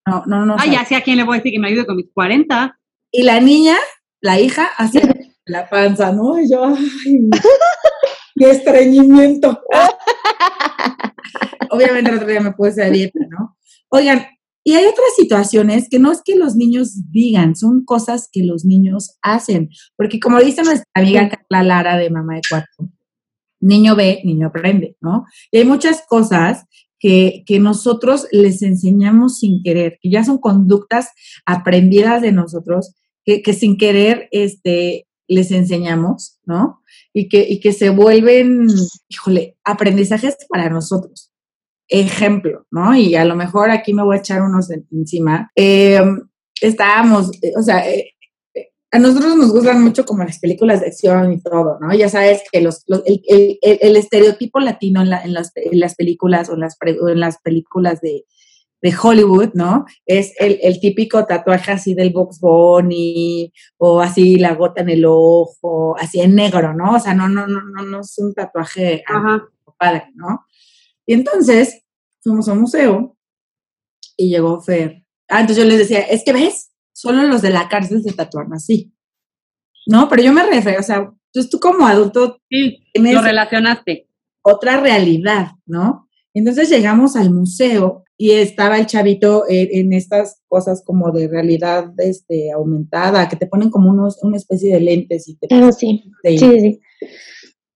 No, 0.08 0.24
no, 0.28 0.46
no. 0.46 0.54
Ay, 0.60 0.70
o 0.70 0.72
sea, 0.74 0.82
ya 0.84 0.86
sé 0.86 0.96
a 0.98 1.02
quién 1.02 1.18
le 1.18 1.24
voy 1.24 1.34
a 1.34 1.38
decir 1.40 1.52
que 1.52 1.58
me 1.60 1.68
ayude 1.68 1.88
con 1.88 1.96
mis 1.96 2.12
40. 2.14 2.78
Y 3.12 3.24
la 3.24 3.40
niña, 3.40 3.74
la 4.22 4.40
hija, 4.40 4.68
hacía 4.78 5.02
la 5.48 5.68
panza, 5.68 6.12
¿no? 6.12 6.38
Y 6.40 6.48
yo, 6.52 6.64
ay, 6.64 7.30
qué 8.38 8.52
estreñimiento. 8.52 9.60
Obviamente 11.72 12.12
el 12.12 12.18
otro 12.18 12.28
día 12.28 12.40
me 12.42 12.52
puse 12.52 12.84
a 12.84 12.90
dieta, 12.92 13.18
¿no? 13.30 13.58
Oigan, 13.90 14.28
y 14.68 14.74
hay 14.74 14.86
otras 14.86 15.16
situaciones 15.16 15.88
que 15.90 16.00
no 16.00 16.12
es 16.12 16.24
que 16.26 16.36
los 16.36 16.56
niños 16.56 17.12
digan, 17.12 17.56
son 17.56 17.86
cosas 17.86 18.30
que 18.32 18.44
los 18.44 18.66
niños 18.66 19.16
hacen. 19.22 19.70
Porque 19.96 20.20
como 20.20 20.40
dice 20.40 20.64
nuestra 20.64 20.90
amiga 20.96 21.30
Carla 21.30 21.62
Lara 21.64 21.98
de 21.98 22.10
Mamá 22.10 22.34
de 22.38 22.42
Cuatro, 22.50 22.92
niño 23.60 23.96
ve, 23.96 24.22
niño 24.26 24.48
aprende, 24.48 24.98
¿no? 25.02 25.26
Y 25.52 25.60
hay 25.60 25.66
muchas 25.66 26.04
cosas 26.10 26.66
que, 26.98 27.44
que 27.46 27.60
nosotros 27.60 28.28
les 28.32 28.64
enseñamos 28.64 29.38
sin 29.38 29.62
querer, 29.62 30.00
que 30.02 30.10
ya 30.10 30.24
son 30.24 30.40
conductas 30.40 31.10
aprendidas 31.46 32.24
de 32.24 32.32
nosotros, 32.32 32.96
que, 33.24 33.44
que 33.44 33.54
sin 33.54 33.78
querer 33.78 34.30
este, 34.32 35.06
les 35.28 35.52
enseñamos, 35.52 36.40
¿no? 36.44 36.82
Y 37.14 37.30
que, 37.30 37.46
y 37.48 37.60
que 37.60 37.72
se 37.72 37.92
vuelven, 37.92 38.66
híjole, 39.10 39.58
aprendizajes 39.64 40.38
para 40.50 40.72
nosotros. 40.72 41.35
Ejemplo, 41.88 42.66
¿no? 42.72 42.96
Y 42.96 43.16
a 43.16 43.26
lo 43.26 43.36
mejor 43.36 43.70
aquí 43.70 43.94
me 43.94 44.04
voy 44.04 44.18
a 44.18 44.20
echar 44.20 44.42
unos 44.42 44.72
en- 44.72 44.88
encima. 44.92 45.52
Eh, 45.56 46.00
estábamos, 46.62 47.32
eh, 47.44 47.54
o 47.58 47.62
sea, 47.62 47.88
eh, 47.90 48.12
a 48.92 49.00
nosotros 49.00 49.36
nos 49.36 49.52
gustan 49.52 49.84
mucho 49.84 50.06
como 50.06 50.24
las 50.24 50.40
películas 50.40 50.80
de 50.82 50.88
acción 50.88 51.34
y 51.34 51.42
todo, 51.42 51.78
¿no? 51.82 51.94
Ya 51.94 52.08
sabes 52.10 52.42
que 52.52 52.62
los, 52.62 52.84
los- 52.88 53.04
el, 53.06 53.22
el- 53.28 53.60
el- 53.62 53.80
el 53.82 53.96
estereotipo 53.98 54.60
latino 54.60 55.02
en, 55.02 55.10
la- 55.10 55.22
en 55.24 55.34
las, 55.34 55.52
en 55.56 55.80
las 55.80 55.96
películas 55.96 56.50
o 56.50 56.54
en 56.54 56.62
las, 56.62 56.78
pre- 56.78 57.00
o 57.00 57.10
en 57.10 57.20
las 57.20 57.40
películas 57.42 58.00
de, 58.02 58.26
de 58.82 58.94
Hollywood, 59.02 59.50
¿no? 59.54 59.86
Es 60.06 60.34
el, 60.40 60.60
el 60.62 60.80
típico 60.80 61.26
tatuaje 61.26 61.72
así 61.74 61.94
del 61.94 62.12
Box 62.12 62.40
Bunny 62.40 63.52
o 63.78 64.00
así 64.02 64.38
la 64.38 64.54
gota 64.56 64.82
en 64.82 64.90
el 64.90 65.04
ojo, 65.06 65.98
así 66.00 66.22
en 66.22 66.36
negro, 66.36 66.74
¿no? 66.74 66.96
O 66.96 67.00
sea, 67.00 67.14
no, 67.14 67.28
no, 67.28 67.48
no, 67.48 67.62
no, 67.62 67.82
no 67.84 68.00
es 68.02 68.18
un 68.20 68.34
tatuaje 68.34 69.04
padre, 69.78 70.04
¿no? 70.16 70.46
Y 71.06 71.14
entonces 71.14 71.84
fuimos 72.22 72.48
a 72.48 72.54
un 72.54 72.62
museo 72.62 73.18
y 74.18 74.30
llegó 74.30 74.62
Fer. 74.62 75.04
Ah, 75.28 75.42
entonces 75.42 75.64
yo 75.64 75.70
les 75.70 75.80
decía, 75.80 76.00
es 76.02 76.24
que 76.24 76.34
ves, 76.34 76.72
solo 76.94 77.24
los 77.24 77.42
de 77.42 77.50
la 77.50 77.68
cárcel 77.68 78.02
se 78.04 78.14
tatúan 78.14 78.54
así. 78.54 78.94
No, 79.88 80.08
pero 80.10 80.24
yo 80.24 80.34
me 80.34 80.46
refiero, 80.46 80.80
o 80.80 80.84
sea, 80.84 81.12
entonces 81.28 81.50
tú 81.52 81.60
como 81.60 81.86
adulto 81.86 82.40
Sí, 82.50 82.78
lo 82.94 83.22
relacionaste. 83.22 84.10
otra 84.42 84.80
realidad, 84.80 85.52
¿no? 85.66 86.08
Entonces 86.34 86.70
llegamos 86.70 87.16
al 87.16 87.32
museo 87.32 88.04
y 88.18 88.32
estaba 88.32 88.78
el 88.78 88.86
chavito 88.86 89.44
en, 89.50 89.68
en 89.72 89.94
estas 89.94 90.42
cosas 90.48 90.84
como 90.86 91.12
de 91.12 91.28
realidad 91.28 91.94
este, 91.98 92.52
aumentada, 92.52 93.28
que 93.28 93.36
te 93.36 93.48
ponen 93.48 93.70
como 93.70 93.90
unos, 93.90 94.18
una 94.24 94.38
especie 94.38 94.74
de 94.74 94.80
lentes 94.80 95.28
y 95.28 95.36
te 95.36 95.48
Ah, 95.52 95.72
sí. 95.72 96.04
Sí, 96.24 96.38
sí. 96.38 96.80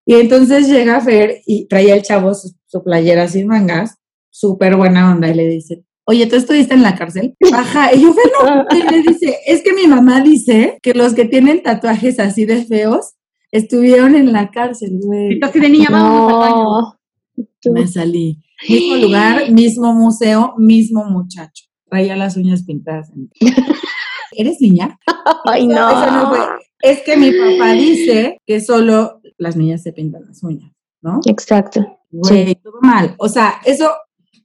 Y 0.06 0.14
entonces 0.14 0.68
llega 0.68 1.00
Fer 1.00 1.42
y 1.46 1.66
traía 1.66 1.94
el 1.94 2.02
chavo 2.02 2.34
su, 2.34 2.52
su 2.66 2.82
playera 2.82 3.28
sin 3.28 3.46
mangas, 3.46 3.96
súper 4.30 4.76
buena 4.76 5.12
onda, 5.12 5.28
y 5.28 5.34
le 5.34 5.46
dice, 5.46 5.84
oye, 6.04 6.26
¿tú 6.26 6.36
estuviste 6.36 6.74
en 6.74 6.82
la 6.82 6.96
cárcel? 6.96 7.36
Ajá, 7.52 7.94
y 7.94 8.02
yo, 8.02 8.12
Fer, 8.12 8.32
no, 8.44 8.64
y 8.76 8.90
le 8.90 9.02
dice, 9.02 9.38
es 9.46 9.62
que 9.62 9.72
mi 9.72 9.86
mamá 9.86 10.20
dice 10.20 10.78
que 10.82 10.94
los 10.94 11.14
que 11.14 11.24
tienen 11.24 11.62
tatuajes 11.62 12.18
así 12.18 12.44
de 12.44 12.64
feos 12.64 13.14
estuvieron 13.52 14.14
en 14.14 14.32
la 14.32 14.50
cárcel, 14.50 14.98
güey. 15.02 15.38
Y 15.38 15.44
así 15.44 15.60
de 15.60 15.68
niña, 15.68 15.88
vamos. 15.90 16.94
No. 17.36 17.72
Me 17.72 17.86
salí. 17.86 18.42
Mismo 18.68 18.96
lugar, 18.96 19.50
mismo 19.50 19.94
museo, 19.94 20.54
mismo 20.58 21.04
muchacho. 21.04 21.64
Traía 21.88 22.16
las 22.16 22.36
uñas 22.36 22.64
pintadas. 22.64 23.10
¿Eres 24.32 24.60
niña? 24.60 24.98
Ay, 25.44 25.66
no. 25.66 25.90
eso 25.90 26.10
no 26.10 26.28
fue. 26.28 26.38
Es 26.82 27.00
que 27.02 27.16
mi 27.16 27.30
papá 27.32 27.72
dice 27.72 28.38
que 28.46 28.60
solo 28.60 29.20
las 29.38 29.56
niñas 29.56 29.82
se 29.82 29.92
pintan 29.92 30.26
las 30.26 30.42
uñas, 30.42 30.72
¿no? 31.02 31.20
Exacto. 31.26 31.98
Güey, 32.10 32.54
todo 32.56 32.78
mal. 32.82 33.14
O 33.18 33.28
sea, 33.28 33.54
eso 33.64 33.90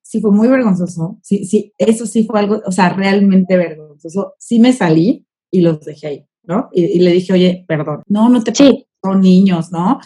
sí 0.02 0.22
fue 0.22 0.32
muy 0.32 0.48
vergonzoso. 0.48 1.18
Sí, 1.24 1.46
sí, 1.46 1.74
eso 1.78 2.06
sí 2.06 2.24
fue 2.26 2.40
algo, 2.40 2.62
o 2.66 2.72
sea, 2.72 2.90
realmente 2.90 3.58
vergonzoso. 3.58 4.34
Sí 4.38 4.60
me 4.60 4.74
salí 4.74 5.26
y 5.52 5.62
los 5.62 5.80
dejé 5.82 6.08
ahí, 6.08 6.26
¿no? 6.44 6.70
Y, 6.74 6.84
y 6.86 7.00
le 7.00 7.12
dije, 7.12 7.34
oye, 7.34 7.66
perdón. 7.68 8.04
No, 8.08 8.30
no 8.30 8.44
te 8.44 8.54
Sí. 8.54 8.86
son 9.04 9.22
niños, 9.22 9.72
¿no? 9.72 10.00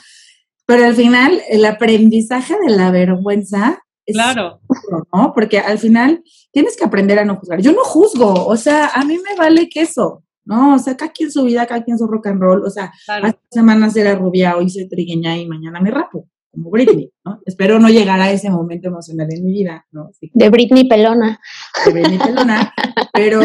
Pero 0.65 0.85
al 0.85 0.95
final, 0.95 1.41
el 1.49 1.65
aprendizaje 1.65 2.53
de 2.65 2.75
la 2.75 2.91
vergüenza 2.91 3.81
es 4.05 4.15
Claro. 4.15 4.59
duro, 4.69 5.07
¿no? 5.13 5.33
Porque 5.33 5.59
al 5.59 5.79
final 5.79 6.23
tienes 6.51 6.77
que 6.77 6.85
aprender 6.85 7.19
a 7.19 7.25
no 7.25 7.35
juzgar. 7.35 7.61
Yo 7.61 7.71
no 7.73 7.83
juzgo, 7.83 8.45
o 8.45 8.55
sea, 8.55 8.87
a 8.87 9.03
mí 9.03 9.17
me 9.17 9.35
vale 9.35 9.67
queso, 9.69 10.23
¿no? 10.45 10.75
O 10.75 10.79
sea, 10.79 10.95
cada 10.97 11.11
quien 11.11 11.31
su 11.31 11.43
vida, 11.43 11.65
cada 11.65 11.83
quien 11.83 11.97
su 11.97 12.07
rock 12.07 12.27
and 12.27 12.41
roll. 12.41 12.63
O 12.65 12.69
sea, 12.69 12.91
claro. 13.05 13.27
hace 13.27 13.39
semanas 13.51 13.95
era 13.95 14.15
rubia, 14.15 14.57
hoy 14.57 14.69
soy 14.69 14.87
trigueña 14.87 15.37
y 15.37 15.47
mañana 15.47 15.79
me 15.81 15.91
rapo, 15.91 16.27
como 16.51 16.69
Britney, 16.71 17.11
¿no? 17.25 17.41
Espero 17.45 17.79
no 17.79 17.89
llegar 17.89 18.19
a 18.19 18.31
ese 18.31 18.49
momento 18.49 18.87
emocional 18.87 19.27
en 19.31 19.45
mi 19.45 19.51
vida, 19.53 19.85
¿no? 19.91 20.09
Sí, 20.19 20.31
De 20.33 20.49
Britney 20.49 20.87
Pelona. 20.87 21.39
de 21.85 21.91
Britney 21.91 22.17
pelona, 22.17 22.73
pero 23.13 23.41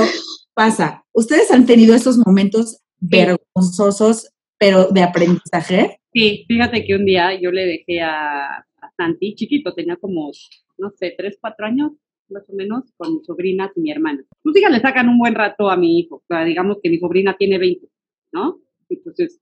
pasa. 0.54 1.04
¿Ustedes 1.12 1.50
han 1.50 1.66
tenido 1.66 1.94
esos 1.94 2.18
momentos 2.24 2.80
vergonzosos, 3.00 4.30
pero 4.58 4.88
de 4.90 5.02
aprendizaje? 5.02 6.00
Sí, 6.12 6.44
fíjate 6.48 6.84
que 6.84 6.94
un 6.94 7.04
día 7.04 7.38
yo 7.40 7.50
le 7.50 7.66
dejé 7.66 8.00
a, 8.00 8.46
a 8.58 8.90
Santi, 8.96 9.34
chiquito, 9.34 9.74
tenía 9.74 9.96
como, 9.96 10.30
no 10.78 10.90
sé, 10.98 11.14
tres, 11.16 11.36
cuatro 11.40 11.66
años, 11.66 11.92
más 12.28 12.48
o 12.48 12.54
menos, 12.54 12.84
con 12.96 13.14
mis 13.14 13.26
sobrinas 13.26 13.70
y 13.76 13.80
mi 13.80 13.90
hermana. 13.90 14.24
Tus 14.42 14.56
hijas 14.56 14.72
le 14.72 14.80
sacan 14.80 15.08
un 15.08 15.18
buen 15.18 15.34
rato 15.34 15.70
a 15.70 15.76
mi 15.76 15.98
hijo, 15.98 16.16
o 16.16 16.24
sea, 16.26 16.44
digamos 16.44 16.78
que 16.82 16.90
mi 16.90 16.98
sobrina 16.98 17.36
tiene 17.38 17.58
20, 17.58 17.86
¿no? 18.32 18.60
Entonces, 18.88 19.40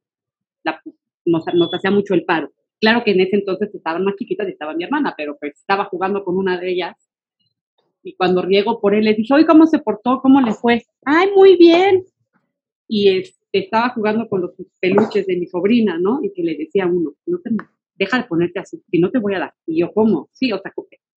la, 0.64 0.80
nos, 1.24 1.44
nos 1.54 1.74
hacía 1.74 1.90
mucho 1.90 2.14
el 2.14 2.24
paro. 2.24 2.50
Claro 2.80 3.04
que 3.04 3.12
en 3.12 3.20
ese 3.20 3.36
entonces 3.36 3.72
estaban 3.74 4.04
más 4.04 4.16
chiquitas 4.16 4.48
y 4.48 4.52
estaba 4.52 4.74
mi 4.74 4.84
hermana, 4.84 5.14
pero 5.16 5.36
pues 5.38 5.58
estaba 5.58 5.84
jugando 5.84 6.24
con 6.24 6.36
una 6.36 6.58
de 6.58 6.72
ellas. 6.72 6.96
Y 8.02 8.14
cuando 8.14 8.42
riego 8.42 8.80
por 8.80 8.94
él, 8.94 9.04
le 9.04 9.14
dije, 9.14 9.32
hoy 9.32 9.46
¿cómo 9.46 9.66
se 9.66 9.78
portó? 9.78 10.20
¿Cómo 10.20 10.40
le 10.40 10.52
fue? 10.52 10.82
Ay, 11.04 11.28
muy 11.34 11.56
bien. 11.56 12.04
Y 12.88 13.08
este, 13.08 13.38
estaba 13.52 13.90
jugando 13.90 14.28
con 14.28 14.40
los 14.40 14.50
peluches 14.80 15.26
de 15.26 15.36
mi 15.36 15.46
sobrina, 15.46 15.96
¿no? 15.98 16.18
Y 16.22 16.32
que 16.32 16.42
le 16.42 16.56
decía 16.56 16.86
uno, 16.86 17.14
no 17.26 17.38
te, 17.38 17.50
deja 18.02 18.18
de 18.18 18.24
ponerte 18.24 18.60
así, 18.60 18.82
si 18.90 18.98
no 18.98 19.10
te 19.10 19.18
voy 19.18 19.34
a 19.34 19.40
dar. 19.40 19.54
Y 19.66 19.80
yo, 19.80 19.92
¿cómo? 19.92 20.28
Sí, 20.32 20.52
o 20.52 20.58
sea, 20.58 20.72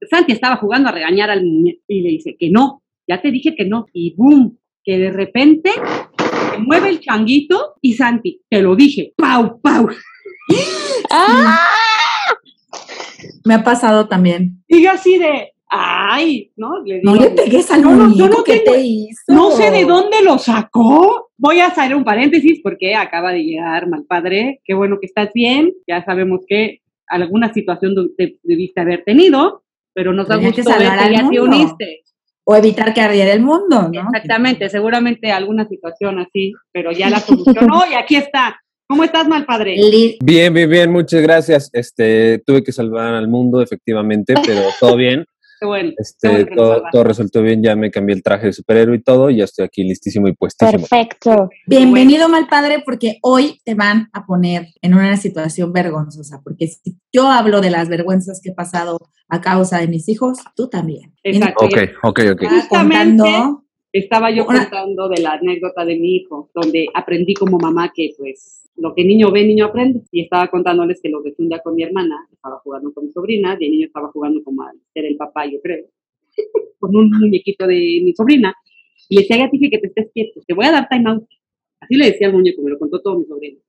Santi 0.10 0.32
estaba 0.32 0.58
jugando 0.58 0.89
a 0.89 0.92
regañar 0.92 1.30
al 1.30 1.44
muñeco 1.44 1.82
y 1.88 2.01
le 2.01 2.10
dice 2.10 2.36
que 2.39 2.50
no, 2.50 2.84
ya 3.08 3.22
te 3.22 3.32
dije 3.32 3.56
que 3.56 3.65
no. 3.65 3.86
Y 3.94 4.15
boom, 4.15 4.58
que 4.84 4.98
de 4.98 5.12
repente 5.12 5.72
se 5.72 6.58
mueve 6.60 6.89
el 6.89 7.00
changuito 7.00 7.75
y 7.82 7.94
Santi, 7.94 8.42
te 8.50 8.62
lo 8.62 8.75
dije, 8.75 9.13
pau, 9.18 9.60
pau. 9.62 9.89
¡Ah! 11.12 11.60
Me 13.46 13.56
ha 13.56 13.63
pasado 13.63 14.08
también. 14.08 14.63
Y 14.68 14.84
yo 14.84 14.92
así 14.92 15.18
de, 15.18 15.54
ay, 15.77 16.51
¿no? 16.55 16.84
Le 16.84 17.01
No 17.03 17.13
digo, 17.13 17.25
le 17.25 17.32
pegues 17.32 17.70
al 17.72 17.82
no- 17.82 18.15
yo 18.15 18.27
no 18.29 18.44
que 18.44 18.60
tengo- 18.60 18.72
te 18.77 18.82
hizo. 18.82 19.22
No 19.27 19.51
sé 19.51 19.72
de 19.72 19.86
dónde 19.86 20.22
lo 20.24 20.38
sacó. 20.38 21.29
Voy 21.38 21.60
a 21.60 21.67
hacer 21.67 21.96
un 21.96 22.03
paréntesis 22.03 22.60
porque 22.63 22.96
acaba 22.96 23.32
de 23.34 23.44
llegar 23.44 23.88
mal 23.88 24.03
padre. 24.08 24.62
Qué 24.63 24.74
bueno 24.74 24.98
que 25.00 25.08
estás 25.08 25.29
bien. 25.34 25.74
Ya 25.88 26.03
sabemos 26.05 26.41
que 26.48 26.79
alguna 27.08 27.53
situación 27.53 27.94
debiste 28.44 28.82
haber 28.82 29.03
tenido, 29.03 29.63
pero 29.94 30.13
nos 30.13 30.27
da 30.27 30.38
gusto 30.38 30.63
ver 30.63 30.77
que 30.77 31.13
ya 31.13 31.29
te 31.29 31.39
uniste. 31.41 32.01
O 32.48 32.55
evitar 32.55 32.94
que 32.94 33.01
ardiera 33.01 33.34
el 33.34 33.41
mundo, 33.41 33.89
¿no? 33.91 34.10
Exactamente, 34.13 34.70
seguramente 34.70 35.32
alguna 35.32 35.67
situación 35.67 36.20
así, 36.20 36.53
pero 36.72 36.91
ya 36.91 37.10
la 37.10 37.20
solucionó 37.70 37.84
y 37.91 37.96
aquí 37.96 38.15
está. 38.15 38.60
¿Cómo 38.88 39.03
estás, 39.03 39.27
mal 39.27 39.46
padre? 39.48 39.75
Bien, 40.24 40.53
bien, 40.53 40.70
bien, 40.70 40.91
muchas 40.91 41.20
gracias. 41.24 41.72
Este, 41.74 42.38
tuve 42.46 42.63
que 42.63 42.72
salvar 42.72 43.15
al 43.15 43.27
mundo, 43.27 43.60
efectivamente, 43.63 44.36
pero 44.46 44.62
todo 44.79 44.96
bien. 44.96 45.25
Qué 45.60 45.66
bueno. 45.66 45.92
Este, 45.98 46.46
qué 46.46 46.56
bueno 46.56 46.84
todo, 46.92 47.04
resultó 47.04 47.42
bien, 47.42 47.64
ya 47.64 47.76
me 47.76 47.90
cambié 47.92 48.16
el 48.16 48.24
traje 48.24 48.48
de 48.48 48.54
superhéroe 48.54 48.98
y 48.98 49.02
todo, 49.02 49.30
y 49.30 49.38
ya 49.38 49.46
estoy 49.46 49.66
aquí 49.66 49.84
listísimo 49.84 50.28
y 50.28 50.34
puestísimo. 50.34 50.86
Perfecto. 50.88 51.50
Bienvenido, 51.68 52.28
mal 52.30 52.48
padre, 52.48 52.82
porque 52.86 53.20
hoy 53.22 53.60
te 53.64 53.74
van 53.76 54.10
a 54.14 54.26
poner 54.26 54.68
en 54.82 54.94
una 54.94 55.16
situación 55.18 55.72
vergonzosa, 55.72 56.42
porque 56.44 56.68
si 56.68 56.98
yo 57.14 57.28
hablo 57.30 57.62
de 57.62 57.70
las 57.70 57.88
vergüenzas 57.90 58.42
que 58.44 58.50
he 58.50 58.54
pasado 58.54 58.98
a 59.30 59.42
causa 59.42 59.80
de 59.80 59.88
mis 59.88 60.10
hijos, 60.10 60.40
tú 60.56 60.68
también. 60.70 61.14
Exacto. 61.24 61.66
Ok, 61.66 61.78
ok, 62.04 62.20
ok. 62.34 62.42
Justamente- 62.50 62.68
contando- 62.70 63.64
Estaba 63.96 64.30
yo 64.30 64.46
contando 64.46 65.08
de 65.08 65.22
la 65.22 65.36
anécdota 65.36 65.86
de 65.86 65.96
mi 65.96 66.18
hijo, 66.18 66.50
donde 66.54 66.88
aprendí 66.94 67.34
como 67.34 67.58
mamá 67.58 67.94
que 67.96 68.12
pues 68.18 68.70
lo 68.75 68.94
que 68.94 69.06
niño 69.06 69.32
ve, 69.32 69.46
niño 69.46 69.68
aprende. 69.68 70.02
Y 70.12 70.24
estaba 70.24 70.50
contándoles 70.50 71.00
que 71.02 71.08
lo 71.08 71.22
dejé 71.22 71.42
un 71.42 71.48
día 71.48 71.62
con 71.64 71.75
mi 71.75 71.84
hermana, 71.84 72.28
estaba 72.30 72.60
jugando 72.60 72.94
con 72.94 73.06
mi 73.06 73.12
sobrina, 73.14 73.56
y 73.58 73.64
el 73.64 73.72
niño 73.72 73.88
estaba 73.88 74.10
jugando 74.10 74.44
como 74.44 74.64
al 74.64 74.75
ser 74.94 75.06
el 75.06 75.16
papá, 75.16 75.46
yo 75.46 75.62
creo, 75.62 75.86
con 76.80 76.94
un 76.94 77.10
muñequito 77.10 77.66
de 77.68 78.02
mi 78.04 78.14
sobrina. 78.14 78.54
Y 79.08 79.16
le 79.16 79.22
decía, 79.22 79.38
ya 79.38 79.48
dije 79.50 79.70
que 79.70 79.78
te 79.78 79.88
estés 79.88 80.12
quieto, 80.14 80.42
te 80.46 80.54
voy 80.54 80.66
a 80.66 80.74
dar 80.74 80.90
time 80.90 81.10
out. 81.12 81.24
Así 81.80 81.96
le 81.96 82.08
decía 82.08 82.28
al 82.28 82.34
muñeco, 82.34 82.64
me 82.64 82.72
lo 82.72 82.78
contó 82.78 83.00
todo 83.02 83.18
mi 83.18 83.24
sobrino. 83.24 83.62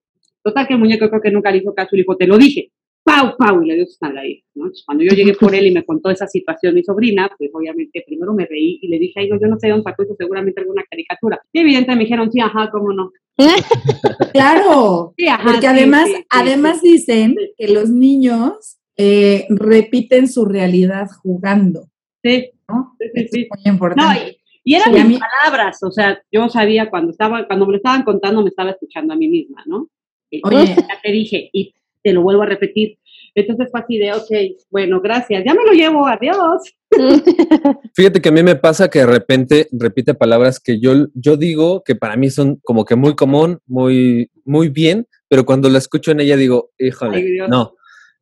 Total 0.42 0.66
que 0.66 0.74
el 0.74 0.80
muñeco 0.80 1.08
creo 1.08 1.22
que 1.22 1.30
nunca 1.30 1.52
le 1.52 1.58
hizo 1.58 1.72
caso 1.72 1.90
y 1.92 1.98
le 1.98 2.02
dijo, 2.02 2.16
te 2.16 2.26
lo 2.26 2.36
dije. 2.36 2.72
Pau, 3.06 3.36
pau, 3.38 3.62
y 3.62 3.66
le 3.68 3.76
dio 3.76 3.86
su 3.86 3.98
nalgadita, 4.00 4.44
¿no? 4.56 4.68
Cuando 4.84 5.04
yo 5.04 5.12
llegué 5.14 5.32
por 5.34 5.54
él 5.54 5.68
y 5.68 5.70
me 5.70 5.84
contó 5.84 6.10
esa 6.10 6.26
situación 6.26 6.74
mi 6.74 6.82
sobrina, 6.82 7.30
pues 7.38 7.50
obviamente 7.54 8.02
primero 8.04 8.34
me 8.34 8.46
reí 8.46 8.80
y 8.82 8.88
le 8.88 8.98
dije, 8.98 9.20
ay, 9.20 9.28
no, 9.28 9.38
yo 9.40 9.46
no 9.46 9.56
sé 9.60 9.68
de 9.68 9.74
dónde 9.74 9.84
sacó 9.84 10.02
eso, 10.02 10.16
seguramente 10.18 10.60
alguna 10.60 10.82
caricatura. 10.90 11.40
Y 11.52 11.60
evidentemente 11.60 11.96
me 11.98 12.04
dijeron, 12.04 12.32
sí, 12.32 12.40
ajá, 12.40 12.68
cómo 12.72 12.92
no. 12.92 13.12
Claro, 14.32 15.14
Sí, 15.16 15.28
ajá, 15.28 15.44
porque 15.44 15.60
sí, 15.60 15.66
además, 15.66 16.08
sí, 16.08 16.24
además 16.30 16.82
dicen 16.82 17.36
que 17.56 17.68
los 17.68 17.90
niños 17.90 18.78
eh, 18.96 19.46
repiten 19.50 20.28
su 20.28 20.44
realidad 20.44 21.06
jugando, 21.22 21.88
Sí, 22.24 22.50
¿no? 22.68 22.96
Sí, 22.98 23.28
sí, 23.30 23.40
es 23.42 23.48
muy 23.64 23.72
importante. 23.72 24.02
no, 24.24 24.28
y, 24.30 24.36
y 24.64 24.74
eran 24.74 24.92
mis 24.92 25.04
mí- 25.06 25.18
palabras, 25.18 25.80
o 25.84 25.92
sea, 25.92 26.20
yo 26.32 26.48
sabía 26.48 26.90
cuando 26.90 27.12
estaba, 27.12 27.46
cuando 27.46 27.66
me 27.66 27.72
lo 27.72 27.76
estaban 27.76 28.02
contando, 28.02 28.42
me 28.42 28.48
estaba 28.48 28.70
escuchando 28.70 29.12
a 29.14 29.16
mí 29.16 29.28
misma, 29.28 29.62
¿no? 29.66 29.88
Y 30.28 30.40
Oye. 30.44 30.74
ya 30.74 31.00
te 31.02 31.12
dije, 31.12 31.48
y 31.52 31.72
te 32.06 32.12
lo 32.12 32.22
vuelvo 32.22 32.42
a 32.42 32.46
repetir. 32.46 32.98
Entonces 33.34 33.66
fue 33.68 33.80
así 33.80 33.98
de, 33.98 34.12
ok, 34.12 34.60
bueno, 34.70 35.00
gracias, 35.00 35.42
ya 35.44 35.54
me 35.54 35.64
lo 35.64 35.72
llevo, 35.72 36.06
adiós. 36.06 36.62
Fíjate 37.96 38.22
que 38.22 38.28
a 38.28 38.32
mí 38.32 38.44
me 38.44 38.54
pasa 38.54 38.88
que 38.88 39.00
de 39.00 39.06
repente 39.06 39.66
repite 39.72 40.14
palabras 40.14 40.60
que 40.60 40.78
yo, 40.78 41.08
yo 41.14 41.36
digo 41.36 41.82
que 41.84 41.96
para 41.96 42.16
mí 42.16 42.30
son 42.30 42.60
como 42.62 42.84
que 42.84 42.94
muy 42.94 43.16
común, 43.16 43.58
muy, 43.66 44.30
muy 44.44 44.68
bien, 44.68 45.08
pero 45.28 45.44
cuando 45.44 45.68
la 45.68 45.78
escucho 45.78 46.12
en 46.12 46.20
ella 46.20 46.36
digo, 46.36 46.70
híjole, 46.78 47.16
Ay, 47.16 47.48
no, 47.48 47.74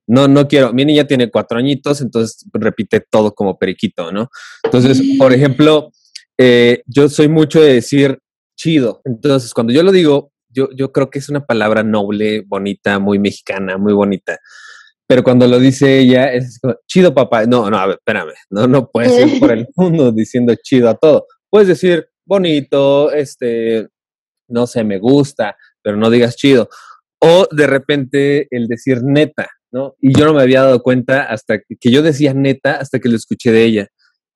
no, 0.07 0.29
no 0.29 0.49
quiero. 0.49 0.73
Mi 0.73 0.87
niña 0.87 1.07
tiene 1.07 1.31
cuatro 1.31 1.59
añitos, 1.59 2.01
entonces 2.01 2.49
repite 2.55 3.01
todo 3.01 3.35
como 3.35 3.59
periquito, 3.59 4.11
¿no? 4.13 4.31
Entonces, 4.63 5.03
por 5.19 5.35
ejemplo, 5.35 5.93
eh, 6.39 6.83
yo 6.87 7.11
soy 7.11 7.29
mucho 7.29 7.61
de 7.61 7.75
decir 7.75 8.19
chido. 8.57 9.03
Entonces, 9.05 9.53
cuando 9.53 9.75
yo 9.75 9.83
lo 9.83 9.93
digo, 9.93 10.33
yo, 10.55 10.69
yo 10.77 10.93
creo 10.93 11.11
que 11.11 11.19
es 11.19 11.29
una 11.29 11.45
palabra 11.45 11.83
noble, 11.83 12.43
bonita, 12.47 12.99
muy 12.99 13.19
mexicana, 13.19 13.77
muy 13.77 13.93
bonita. 13.93 14.39
Pero 15.07 15.23
cuando 15.23 15.47
lo 15.47 15.59
dice 15.59 15.99
ella, 15.99 16.33
es 16.33 16.59
como, 16.61 16.77
chido 16.87 17.15
papá. 17.15 17.45
No, 17.47 17.69
no, 17.69 17.77
a 17.77 17.87
ver, 17.87 17.97
espérame. 17.97 18.33
No, 18.51 18.67
no 18.67 18.91
puedes 18.91 19.27
ir 19.27 19.41
por 19.41 19.53
el 19.53 19.69
mundo 19.77 20.13
diciendo 20.13 20.55
chido 20.63 20.89
a 20.89 20.95
todo. 20.95 21.27
Puedes 21.51 21.69
decir 21.69 22.09
bonito, 22.25 23.13
este, 23.13 23.89
no 24.49 24.67
sé, 24.67 24.83
me 24.83 24.99
gusta, 24.99 25.57
pero 25.83 25.97
no 25.97 26.09
digas 26.09 26.37
chido. 26.37 26.69
O 27.21 27.47
de 27.51 27.67
repente 27.67 28.49
el 28.51 28.67
decir 28.67 29.03
neta, 29.03 29.49
¿no? 29.73 29.95
Y 30.01 30.19
yo 30.19 30.25
no 30.25 30.35
me 30.35 30.43
había 30.43 30.63
dado 30.63 30.83
cuenta 30.83 31.25
hasta 31.25 31.59
que, 31.59 31.77
que 31.79 31.91
yo 31.91 32.03
decía 32.03 32.33
neta 32.33 32.77
hasta 32.77 32.99
que 32.99 33.09
lo 33.09 33.17
escuché 33.17 33.53
de 33.53 33.65
ella. 33.65 33.89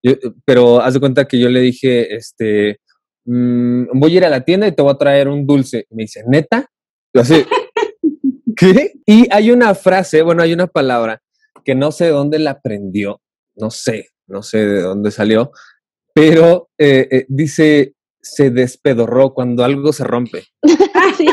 Yo, 0.03 0.15
pero 0.45 0.81
haz 0.81 0.95
de 0.95 1.01
cuenta 1.01 1.27
que 1.27 1.39
yo 1.39 1.49
le 1.49 1.61
dije, 1.61 2.15
este, 2.15 2.81
mm, 3.29 3.99
voy 3.99 4.15
a 4.15 4.17
ir 4.17 4.25
a 4.25 4.31
la 4.31 4.45
tienda 4.45 4.67
y 4.67 4.73
te 4.73 4.83
voy 4.83 4.93
a 4.93 4.99
traer 4.99 5.29
un 5.29 5.47
dulce. 5.47 5.87
Y 5.91 5.95
me 5.95 6.03
dice, 6.03 6.25
neta. 6.27 6.67
Yo 7.15 7.23
así, 7.23 7.45
¿qué? 8.57 8.93
Y 9.07 9.27
hay 9.31 9.51
una 9.51 9.75
frase, 9.75 10.23
bueno, 10.23 10.43
hay 10.43 10.53
una 10.53 10.67
palabra 10.67 11.23
que 11.65 11.75
no 11.75 11.93
sé 11.93 12.07
de 12.07 12.11
dónde 12.11 12.39
la 12.39 12.53
aprendió, 12.53 13.21
no 13.57 13.71
sé, 13.71 14.09
no 14.27 14.43
sé 14.43 14.67
de 14.67 14.83
dónde 14.83 15.11
salió, 15.11 15.53
pero 16.15 16.71
eh, 16.79 17.07
eh, 17.11 17.27
dice, 17.29 17.95
se 18.21 18.51
despedorró 18.51 19.33
cuando 19.33 19.65
algo 19.65 19.93
se 19.93 20.05
rompe. 20.05 20.45
Ah, 20.95 21.13
sí. 21.17 21.29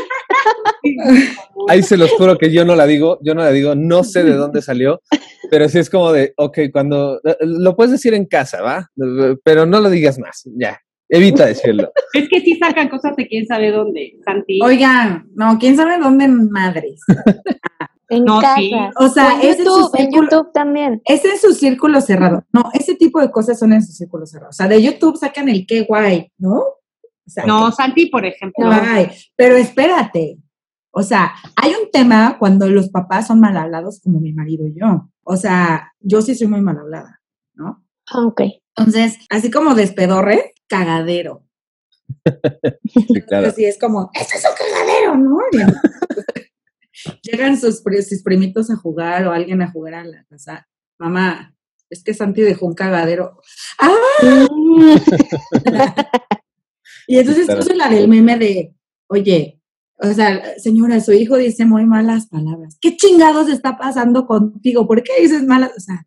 Ahí 1.67 1.81
se 1.81 1.97
los 1.97 2.11
juro 2.11 2.37
que 2.37 2.51
yo 2.51 2.63
no 2.63 2.75
la 2.75 2.85
digo, 2.85 3.17
yo 3.23 3.33
no 3.33 3.41
la 3.41 3.51
digo, 3.51 3.73
no 3.75 4.03
sé 4.03 4.23
de 4.23 4.33
dónde 4.33 4.61
salió, 4.61 5.01
pero 5.49 5.67
sí 5.67 5.79
es 5.79 5.89
como 5.89 6.11
de, 6.11 6.33
ok, 6.37 6.59
cuando 6.71 7.19
eh, 7.23 7.37
lo 7.41 7.75
puedes 7.75 7.91
decir 7.91 8.13
en 8.13 8.25
casa, 8.25 8.61
¿va? 8.61 8.91
Pero 9.43 9.65
no 9.65 9.79
lo 9.79 9.89
digas 9.89 10.19
más, 10.19 10.43
ya, 10.57 10.79
evita 11.09 11.45
decirlo. 11.45 11.91
Es 12.13 12.27
que 12.29 12.41
sí 12.41 12.57
sacan 12.57 12.89
cosas 12.89 13.15
de 13.15 13.27
quién 13.27 13.45
sabe 13.45 13.71
dónde, 13.71 14.17
Santi. 14.25 14.59
Oigan, 14.61 15.27
no, 15.35 15.57
quién 15.59 15.75
sabe 15.75 15.97
dónde 15.99 16.27
madres. 16.27 17.01
En 18.07 18.23
No, 18.23 18.39
casa. 18.39 18.55
sí. 18.57 18.71
O 18.99 19.07
sea, 19.09 19.33
en 19.33 19.39
ese 19.49 19.49
es 19.49 19.57
su 19.57 19.63
YouTube, 19.63 19.91
en 19.95 20.05
círculo- 20.11 20.29
YouTube 20.29 20.51
también. 20.53 21.01
Es 21.05 21.25
en 21.25 21.39
su 21.39 21.53
círculo 21.53 22.01
cerrado. 22.01 22.43
No, 22.53 22.65
ese 22.75 22.93
tipo 22.95 23.19
de 23.19 23.31
cosas 23.31 23.57
son 23.57 23.73
en 23.73 23.83
su 23.83 23.93
círculo 23.93 24.27
cerrado. 24.27 24.51
O 24.51 24.53
sea, 24.53 24.67
de 24.67 24.79
YouTube 24.79 25.17
sacan 25.17 25.49
el 25.49 25.65
qué 25.65 25.81
guay, 25.85 26.31
¿no? 26.37 26.53
O 26.59 26.75
sea, 27.25 27.45
No, 27.47 27.71
Santi, 27.71 28.05
por 28.05 28.23
ejemplo. 28.23 28.67
guay. 28.67 29.09
Pero 29.35 29.55
espérate. 29.55 30.37
O 30.91 31.01
sea, 31.01 31.33
hay 31.55 31.71
un 31.71 31.89
tema 31.91 32.37
cuando 32.37 32.69
los 32.69 32.89
papás 32.89 33.25
son 33.25 33.39
mal 33.39 33.57
hablados, 33.57 33.99
como 34.03 34.19
mi 34.19 34.33
marido 34.33 34.67
y 34.67 34.75
yo. 34.79 35.09
O 35.23 35.35
sea, 35.35 35.91
yo 35.99 36.21
sí 36.21 36.35
soy 36.35 36.45
muy 36.45 36.61
mal 36.61 36.77
hablada, 36.77 37.21
¿no? 37.55 37.83
Ah, 38.13 38.21
ok. 38.27 38.41
Entonces, 38.77 39.17
así 39.31 39.49
como 39.49 39.73
despedorre, 39.73 40.53
cagadero. 40.67 41.43
Sí, 42.85 43.21
claro. 43.27 43.47
Así 43.47 43.65
es 43.65 43.77
como, 43.79 44.09
¡eso 44.13 44.29
es 44.35 44.43
un 44.45 44.55
cagadero, 44.57 45.15
¿no? 45.17 45.37
Llegan 47.21 47.59
sus, 47.59 47.81
sus 48.07 48.23
primitos 48.23 48.69
a 48.71 48.75
jugar 48.75 49.27
o 49.27 49.31
alguien 49.31 49.61
a 49.61 49.71
jugar 49.71 49.95
a 49.95 50.03
la 50.05 50.23
casa. 50.25 50.67
Mamá, 50.97 51.55
es 51.89 52.03
que 52.03 52.13
Santi 52.13 52.41
dejó 52.41 52.65
un 52.67 52.73
cagadero. 52.73 53.39
¡Ah! 53.79 53.91
Y 57.07 57.19
entonces 57.19 57.45
Claro. 57.45 57.61
puse 57.61 57.75
la 57.75 57.87
del 57.87 58.07
meme 58.07 58.35
de, 58.39 58.73
oye, 59.07 59.61
o 59.99 60.11
sea, 60.11 60.57
señora, 60.57 60.99
su 60.99 61.13
hijo 61.13 61.37
dice 61.37 61.63
muy 61.63 61.85
malas 61.85 62.25
palabras. 62.27 62.77
¿Qué 62.81 62.97
chingados 62.97 63.47
está 63.47 63.77
pasando 63.77 64.25
contigo? 64.25 64.87
¿Por 64.87 65.03
qué 65.03 65.21
dices 65.21 65.43
malas? 65.43 65.71
O 65.77 65.79
sea, 65.79 66.03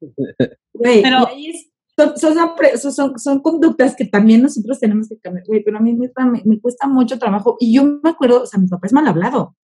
güey, 0.72 1.02
Pero- 1.02 1.28
y 1.30 1.34
ahí 1.34 1.50
es- 1.50 1.70
son, 2.16 2.92
son, 2.92 3.18
son, 3.18 3.40
conductas 3.40 3.96
que 3.96 4.06
también 4.06 4.42
nosotros 4.42 4.78
tenemos 4.78 5.08
que 5.08 5.18
cambiar, 5.18 5.44
pero 5.64 5.78
a 5.78 5.80
mí 5.80 5.94
me, 5.94 6.10
me, 6.44 6.60
cuesta 6.60 6.86
mucho 6.86 7.18
trabajo. 7.18 7.56
Y 7.58 7.74
yo 7.74 7.84
me 7.84 8.10
acuerdo, 8.10 8.42
o 8.42 8.46
sea, 8.46 8.60
mi 8.60 8.68
papá 8.68 8.86
es 8.86 8.92
mal 8.92 9.06
hablado. 9.06 9.56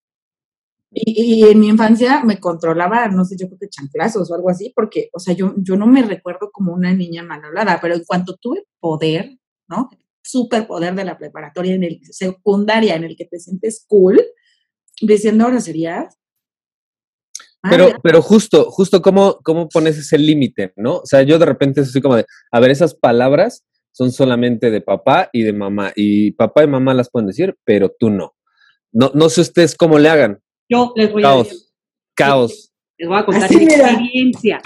Y, 0.91 1.41
y 1.41 1.45
en 1.45 1.61
mi 1.61 1.69
infancia 1.69 2.23
me 2.25 2.39
controlaba, 2.39 3.09
no 3.09 3.25
sé, 3.25 3.37
yo 3.39 3.47
creo 3.49 3.59
que 3.59 3.69
chanclazos 3.69 4.31
o 4.31 4.35
algo 4.35 4.51
así, 4.51 4.73
porque, 4.75 5.11
o 5.13 5.19
sea, 5.19 5.35
yo, 5.35 5.55
yo 5.57 5.77
no 5.77 5.87
me 5.87 6.03
recuerdo 6.03 6.51
como 6.53 6.73
una 6.73 6.93
niña 6.93 7.23
mal 7.23 7.45
hablada, 7.45 7.79
pero 7.81 7.95
en 7.95 8.05
cuanto 8.05 8.37
tuve 8.37 8.65
poder, 8.79 9.39
¿no? 9.69 9.91
Superpoder 10.23 10.95
de 10.95 11.05
la 11.05 11.19
preparatoria, 11.19 11.75
en 11.75 11.85
el 11.85 12.01
secundaria, 12.11 12.97
en 12.97 13.05
el 13.05 13.17
que 13.17 13.25
te 13.25 13.39
sientes 13.39 13.85
cool, 13.89 14.23
diciendo 15.01 15.47
groserías. 15.47 16.17
Pero, 17.71 17.85
Madre, 17.85 17.99
pero 18.03 18.23
justo, 18.23 18.71
justo 18.71 19.01
cómo, 19.01 19.39
cómo 19.43 19.69
pones 19.69 19.97
ese 19.97 20.19
límite, 20.19 20.73
¿no? 20.77 20.97
O 20.97 21.07
sea, 21.07 21.23
yo 21.23 21.39
de 21.39 21.47
repente 21.47 21.81
estoy 21.81 22.03
como 22.03 22.17
de, 22.17 22.27
a 22.53 22.61
ver, 22.61 22.71
esas 22.71 22.95
palabras 22.95 23.65
son 23.93 24.13
solamente 24.13 24.71
de 24.71 24.81
papá 24.81 25.31
y 25.33 25.43
de 25.43 25.53
mamá, 25.53 25.93
y 25.97 26.33
papá 26.33 26.65
y 26.65 26.67
mamá 26.67 26.93
las 26.95 27.11
pueden 27.11 27.29
decir, 27.29 27.57
pero 27.65 27.91
tú 27.99 28.11
no. 28.11 28.35
No, 28.93 29.11
no 29.15 29.29
sé 29.29 29.41
ustedes 29.41 29.75
cómo 29.77 29.99
le 29.99 30.09
hagan. 30.09 30.41
Yo 30.69 30.93
les 30.97 31.11
voy 31.11 31.23
a 31.23 31.27
Caos, 31.27 31.75
caos, 32.15 32.73
les 32.99 33.09
voy 33.09 33.19
a 33.19 33.25
contar 33.25 33.45
Así, 33.45 33.57
mi 33.57 33.67
mira. 33.67 33.91
experiencia. 33.91 34.61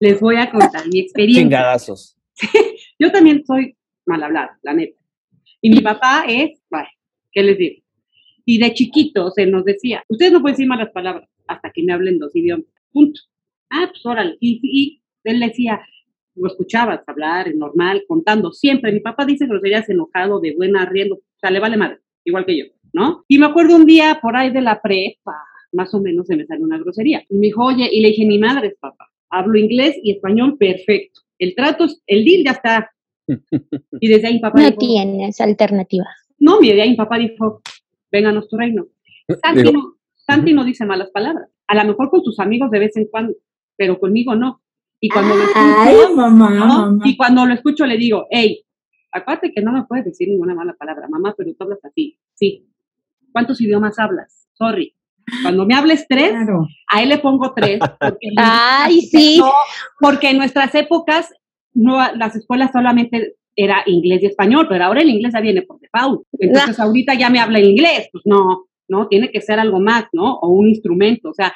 Les 0.00 0.20
voy 0.20 0.36
a 0.36 0.50
contar 0.50 0.86
mi 0.88 1.00
experiencia. 1.00 1.42
chingadazos. 1.42 2.16
Yo 2.98 3.10
también 3.12 3.44
soy 3.46 3.76
mal 4.06 4.22
hablada, 4.22 4.58
la 4.62 4.74
neta. 4.74 4.98
Y 5.60 5.70
mi 5.70 5.80
papá 5.80 6.24
es, 6.28 6.60
bueno, 6.70 6.88
¿qué 7.32 7.42
les 7.42 7.58
digo? 7.58 7.82
Y 8.44 8.58
de 8.58 8.74
chiquitos 8.74 9.38
él 9.38 9.52
nos 9.52 9.64
decía, 9.64 10.02
ustedes 10.08 10.32
no 10.32 10.40
pueden 10.40 10.54
decir 10.56 10.68
malas 10.68 10.90
palabras 10.92 11.28
hasta 11.46 11.70
que 11.70 11.82
me 11.82 11.92
hablen 11.92 12.18
dos 12.18 12.34
idiomas. 12.34 12.66
Punto. 12.92 13.20
Ah, 13.70 13.86
pues 13.90 14.04
órale. 14.04 14.36
Y, 14.40 14.60
y 14.62 15.02
él 15.24 15.40
decía, 15.40 15.80
lo 16.34 16.46
escuchabas 16.48 17.00
hablar, 17.06 17.54
normal, 17.54 18.04
contando, 18.08 18.52
siempre. 18.52 18.92
Mi 18.92 19.00
papá 19.00 19.24
dice 19.24 19.46
groserías 19.46 19.88
enojado, 19.88 20.40
de 20.40 20.54
buena, 20.54 20.84
riendo, 20.86 21.16
o 21.16 21.22
sea, 21.40 21.50
le 21.50 21.60
vale 21.60 21.76
madre, 21.76 21.98
igual 22.24 22.44
que 22.46 22.58
yo, 22.58 22.64
¿no? 22.92 23.24
Y 23.28 23.38
me 23.38 23.46
acuerdo 23.46 23.76
un 23.76 23.86
día 23.86 24.18
por 24.20 24.36
ahí 24.36 24.50
de 24.50 24.60
la 24.60 24.80
prepa, 24.80 25.34
más 25.72 25.92
o 25.94 26.00
menos 26.00 26.26
se 26.26 26.36
me 26.36 26.46
salió 26.46 26.64
una 26.64 26.78
grosería. 26.78 27.22
Y 27.28 27.34
me 27.36 27.46
dijo, 27.46 27.64
oye, 27.64 27.88
y 27.90 28.00
le 28.02 28.08
dije, 28.08 28.24
ni 28.26 28.38
madres, 28.38 28.74
papá, 28.80 29.08
hablo 29.30 29.58
inglés 29.58 29.96
y 30.02 30.12
español 30.12 30.56
perfecto. 30.58 31.20
El 31.38 31.54
trato, 31.54 31.84
es- 31.84 32.02
el 32.06 32.24
deal 32.24 32.44
ya 32.44 32.50
está. 32.52 32.90
Y 34.00 34.08
desde 34.08 34.26
ahí 34.28 34.38
papá 34.40 34.60
No 34.60 34.66
dijo, 34.66 34.78
tienes 34.80 35.40
alternativa. 35.40 36.04
no, 36.38 36.58
ahí 36.60 36.90
mi 36.90 36.96
papá 36.96 37.18
dijo, 37.18 37.62
vénganos 38.10 38.48
tu 38.48 38.56
reino. 38.58 38.86
Santi, 39.42 39.62
Digo, 39.62 39.72
no, 39.72 39.96
Santi 40.26 40.52
no 40.52 40.64
dice 40.64 40.84
malas 40.86 41.10
palabras. 41.10 41.48
A 41.66 41.74
lo 41.74 41.84
mejor 41.84 42.10
con 42.10 42.22
sus 42.22 42.38
amigos 42.38 42.70
de 42.70 42.78
vez 42.78 42.96
en 42.96 43.06
cuando, 43.10 43.34
pero 43.76 43.98
conmigo 43.98 44.34
no. 44.34 44.60
Y 45.00 45.08
cuando 45.08 45.34
lo 45.34 45.44
Ay, 45.54 45.94
escucho, 45.96 46.16
mamá, 46.16 46.50
¿no? 46.50 46.66
mamá. 46.66 47.02
y 47.04 47.16
cuando 47.16 47.44
lo 47.46 47.54
escucho 47.54 47.86
le 47.86 47.96
digo, 47.96 48.26
hey, 48.30 48.62
acuérdate 49.10 49.52
que 49.52 49.60
no 49.62 49.72
me 49.72 49.84
puedes 49.84 50.04
decir 50.04 50.28
ninguna 50.28 50.54
mala 50.54 50.74
palabra, 50.74 51.08
mamá, 51.08 51.34
pero 51.36 51.50
tú 51.54 51.64
hablas 51.64 51.84
así. 51.84 52.18
Sí. 52.34 52.68
¿Cuántos 53.32 53.60
idiomas 53.60 53.98
hablas? 53.98 54.46
Sorry. 54.54 54.94
Cuando 55.42 55.66
me 55.66 55.74
hables 55.74 56.06
tres, 56.08 56.30
Claro. 56.30 56.66
a 56.92 57.02
él 57.02 57.08
le 57.08 57.18
pongo 57.18 57.52
tres. 57.54 57.80
Porque 57.98 58.28
Ay, 58.36 59.00
sí. 59.10 59.38
no, 59.38 59.50
porque 60.00 60.30
en 60.30 60.38
nuestras 60.38 60.74
épocas 60.74 61.32
no, 61.74 61.98
las 62.14 62.36
escuelas 62.36 62.70
solamente 62.72 63.34
era 63.56 63.82
inglés 63.86 64.22
y 64.22 64.26
español, 64.26 64.66
pero 64.68 64.84
ahora 64.84 65.00
el 65.00 65.08
inglés 65.10 65.32
ya 65.34 65.40
viene 65.40 65.62
por 65.62 65.78
default. 65.80 66.22
Entonces 66.38 66.78
ahorita 66.78 67.14
ya 67.14 67.28
me 67.30 67.38
habla 67.40 67.60
inglés, 67.60 68.08
pues 68.12 68.22
no, 68.26 68.66
no, 68.88 69.08
tiene 69.08 69.30
que 69.30 69.40
ser 69.40 69.58
algo 69.58 69.80
más, 69.80 70.06
¿no? 70.12 70.38
O 70.38 70.48
un 70.50 70.68
instrumento. 70.68 71.30
O 71.30 71.34
sea, 71.34 71.54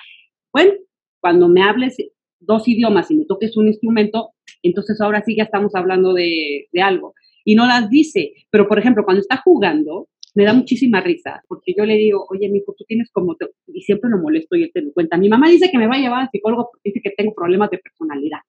bueno, 0.53 0.73
cuando 1.21 1.49
me 1.49 1.63
hables 1.63 1.97
dos 2.41 2.67
idiomas 2.69 3.11
y 3.11 3.17
me 3.17 3.25
toques 3.25 3.57
un 3.57 3.67
instrumento, 3.69 4.31
entonces 4.63 5.01
ahora 5.01 5.23
sí 5.25 5.37
ya 5.37 5.45
estamos 5.45 5.75
hablando 5.75 6.13
de, 6.15 6.69
algo. 6.83 7.15
Y 7.45 7.55
no 7.55 7.67
las 7.67 7.89
dice, 7.91 8.33
pero 8.51 8.67
por 8.69 8.79
ejemplo, 8.79 9.05
cuando 9.05 9.21
está 9.21 9.37
jugando, 9.45 10.09
me 10.35 10.45
da 10.45 10.53
muchísima 10.53 11.01
risa, 11.01 11.43
porque 11.49 11.73
yo 11.77 11.87
le 11.87 11.95
digo, 11.95 12.27
oye, 12.29 12.49
mijo, 12.49 12.75
tú 12.77 12.85
tienes 12.87 13.11
como, 13.11 13.37
te-", 13.37 13.51
y 13.69 13.83
siempre 13.83 14.11
lo 14.11 14.19
molesto 14.19 14.55
y 14.57 14.65
él 14.65 14.71
te 14.73 14.83
lo 14.83 14.93
cuenta. 14.93 15.17
Mi 15.17 15.29
mamá 15.29 15.49
dice 15.49 15.71
que 15.71 15.79
me 15.79 15.87
va 15.87 15.95
a 15.97 16.01
llevar 16.01 16.23
al 16.23 16.31
psicólogo 16.31 16.69
porque 16.71 16.91
dice 16.91 17.01
que 17.03 17.15
tengo 17.17 17.33
problemas 17.35 17.71
de 17.71 17.79
personalidad. 17.79 18.41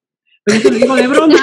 Pero 0.44 0.58
eso 0.58 0.70
lo 0.70 0.76
digo 0.76 0.94
de 0.96 1.06
broma, 1.06 1.36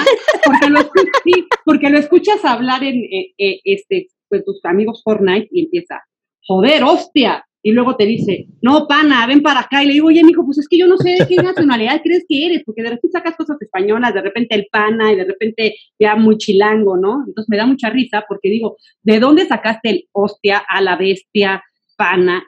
porque 0.44 0.70
lo, 0.70 0.80
escu- 0.80 1.10
sí, 1.24 1.46
porque 1.64 1.90
lo 1.90 1.98
escuchas 1.98 2.44
hablar 2.44 2.82
en 2.84 2.96
eh, 3.04 3.34
eh, 3.38 3.60
este, 3.64 4.08
con 4.28 4.42
tus 4.44 4.64
amigos 4.64 5.02
Fortnite 5.04 5.48
y 5.50 5.64
empieza, 5.64 6.02
joder, 6.46 6.84
hostia. 6.84 7.42
Y 7.62 7.72
luego 7.72 7.96
te 7.96 8.06
dice, 8.06 8.46
no, 8.62 8.86
pana, 8.86 9.26
ven 9.26 9.42
para 9.42 9.60
acá. 9.60 9.82
Y 9.82 9.86
le 9.88 9.92
digo, 9.94 10.06
oye, 10.06 10.22
mijo, 10.22 10.44
pues 10.44 10.58
es 10.58 10.68
que 10.68 10.78
yo 10.78 10.86
no 10.86 10.96
sé 10.98 11.16
de 11.18 11.26
qué 11.26 11.34
nacionalidad 11.36 12.00
crees 12.00 12.24
que 12.28 12.46
eres, 12.46 12.62
porque 12.64 12.82
de 12.82 12.90
repente 12.90 13.08
sacas 13.10 13.34
cosas 13.36 13.60
españolas, 13.60 14.14
de 14.14 14.22
repente 14.22 14.54
el 14.54 14.66
pana, 14.70 15.12
y 15.12 15.16
de 15.16 15.24
repente 15.24 15.74
ya 15.98 16.14
muy 16.14 16.36
chilango, 16.38 16.96
¿no? 16.96 17.24
Entonces 17.26 17.48
me 17.48 17.56
da 17.56 17.66
mucha 17.66 17.90
risa 17.90 18.24
porque 18.28 18.50
digo, 18.50 18.76
¿de 19.02 19.18
dónde 19.18 19.46
sacaste 19.46 19.90
el 19.90 20.04
hostia 20.12 20.62
a 20.68 20.80
la 20.80 20.94
bestia, 20.96 21.60
pana? 21.96 22.44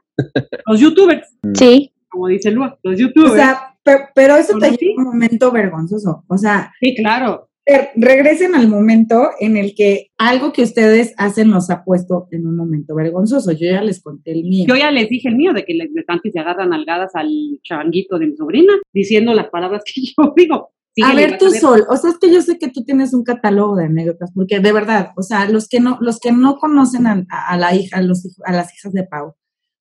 Los 0.67 0.79
youtubers, 0.79 1.27
Sí. 1.55 1.91
como 2.09 2.29
dice 2.29 2.53
Lua, 2.53 2.79
los 2.85 2.95
O 2.95 2.97
youtubers. 2.97 3.35
sea, 3.35 3.75
pe- 3.83 4.09
pero 4.15 4.37
eso 4.37 4.57
te 4.59 4.69
¿Por 4.69 4.79
qué? 4.79 4.87
lleva 4.87 5.03
a 5.03 5.05
un 5.07 5.11
momento 5.15 5.51
vergonzoso. 5.51 6.23
O 6.29 6.39
sea, 6.39 6.73
sí, 6.81 6.95
claro. 6.95 7.48
Regresen 7.97 8.55
al 8.55 8.69
momento 8.69 9.31
en 9.41 9.57
el 9.57 9.75
que 9.75 10.11
algo 10.17 10.53
que 10.53 10.63
ustedes 10.63 11.15
hacen 11.19 11.51
los 11.51 11.69
ha 11.71 11.85
puesto 11.85 12.29
en 12.31 12.47
un 12.47 12.57
momento 12.57 12.95
vergonzoso. 12.95 13.53
Yo 13.53 13.71
ya 13.71 13.83
les 13.83 14.03
conté 14.03 14.33
el 14.33 14.45
mío. 14.45 14.65
Yo 14.67 14.77
ya 14.77 14.91
les 14.91 15.09
dije 15.09 15.29
el 15.29 15.37
mío 15.37 15.53
de 15.53 15.65
que 15.65 15.75
les 15.75 15.91
y 16.25 16.31
se 16.31 16.39
agarran 16.39 16.73
algadas 16.73 17.15
al 17.15 17.29
changuito 17.63 18.19
de 18.19 18.29
mi 18.29 18.37
sobrina, 18.37 18.73
diciendo 18.93 19.35
las 19.35 19.49
palabras 19.49 19.83
que 19.85 20.01
yo 20.17 20.33
digo. 20.37 20.71
a 21.05 21.15
ver, 21.15 21.39
tú. 21.39 21.51
Sol, 21.51 21.85
o 21.89 21.97
sea, 21.97 22.11
es 22.11 22.19
que 22.19 22.33
yo 22.33 22.41
sé 22.41 22.59
que 22.59 22.69
tú 22.69 22.83
tienes 22.85 23.13
un 23.13 23.25
catálogo 23.25 23.77
de 23.77 23.85
anécdotas, 23.85 24.33
porque 24.35 24.61
de 24.61 24.73
verdad, 24.73 25.11
o 25.17 25.23
sea, 25.23 25.49
los 25.49 25.69
que 25.69 25.81
no, 25.81 25.99
los 26.01 26.19
que 26.19 26.33
no 26.33 26.57
conocen 26.57 27.07
a, 27.07 27.27
a 27.29 27.57
la 27.57 27.75
hija, 27.75 27.99
a, 27.99 28.03
los, 28.03 28.27
a 28.45 28.53
las 28.53 28.75
hijas 28.75 28.93
de 28.93 29.05
Pau, 29.05 29.35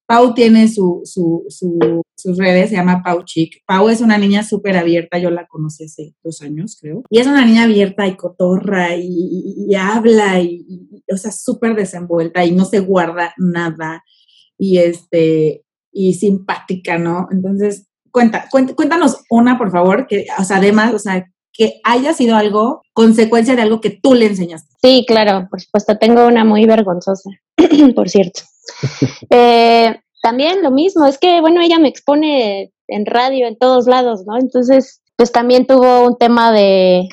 Pau 0.08 0.34
tiene 0.34 0.68
su, 0.70 1.02
su, 1.04 1.44
su- 1.50 2.02
sus 2.16 2.38
redes, 2.38 2.70
se 2.70 2.78
llama 2.78 3.04
Pau 3.04 3.24
Chic. 3.26 3.58
Pau 3.68 3.90
es 3.90 4.02
una 4.02 4.18
niña 4.18 4.42
súper 4.44 4.78
abierta, 4.78 5.18
yo 5.20 5.30
la 5.30 5.46
conocí 5.48 5.84
hace 5.84 6.16
dos 6.24 6.42
años, 6.42 6.78
creo. 6.82 7.04
Y 7.10 7.20
es 7.20 7.28
una 7.28 7.46
niña 7.46 7.64
abierta 7.64 8.08
y 8.08 8.16
cotorra 8.16 8.96
y, 8.96 9.76
habla 9.76 10.40
y, 10.42 10.66
o 11.12 11.18
sea, 11.18 11.32
súper 11.32 11.76
desenvuelta 11.76 12.44
y 12.46 12.52
no 12.52 12.66
se 12.66 12.80
guarda 12.80 13.34
nada 13.38 14.04
y 14.58 14.78
este, 14.80 15.64
y 15.92 16.14
simpática, 16.14 16.98
¿no? 16.98 17.28
Entonces, 17.32 17.88
cuenta, 18.12 18.46
cuent- 18.52 18.74
cuéntanos 18.76 19.18
una, 19.30 19.58
por 19.58 19.72
favor, 19.72 20.08
que, 20.08 20.26
o 20.40 20.44
sea, 20.44 20.58
además, 20.58 20.94
o 20.94 21.00
sea, 21.00 21.30
que 21.54 21.80
haya 21.84 22.14
sido 22.14 22.36
algo, 22.36 22.82
consecuencia 22.94 23.56
de 23.56 23.62
algo 23.64 23.82
que 23.82 23.90
tú 23.90 24.14
le 24.16 24.28
enseñaste. 24.28 24.74
Sí, 24.82 25.04
claro, 25.08 25.48
por 25.50 25.60
supuesto, 25.62 25.98
tengo 25.98 26.26
una 26.28 26.46
muy 26.46 26.66
vergonzosa, 26.66 27.30
por 27.96 28.10
cierto. 28.10 28.42
Eh, 29.30 30.00
también 30.22 30.62
lo 30.62 30.72
mismo, 30.72 31.06
es 31.06 31.18
que, 31.18 31.42
bueno, 31.42 31.62
ella 31.62 31.80
me 31.80 31.88
expone 31.88 32.72
en 32.88 33.06
radio, 33.06 33.48
en 33.48 33.58
todos 33.58 33.88
lados, 33.88 34.24
¿no? 34.26 34.38
Entonces, 34.38 35.02
pues 35.16 35.32
también 35.32 35.66
tuvo 35.66 36.06
un 36.06 36.18
tema 36.18 36.52
de, 36.52 37.08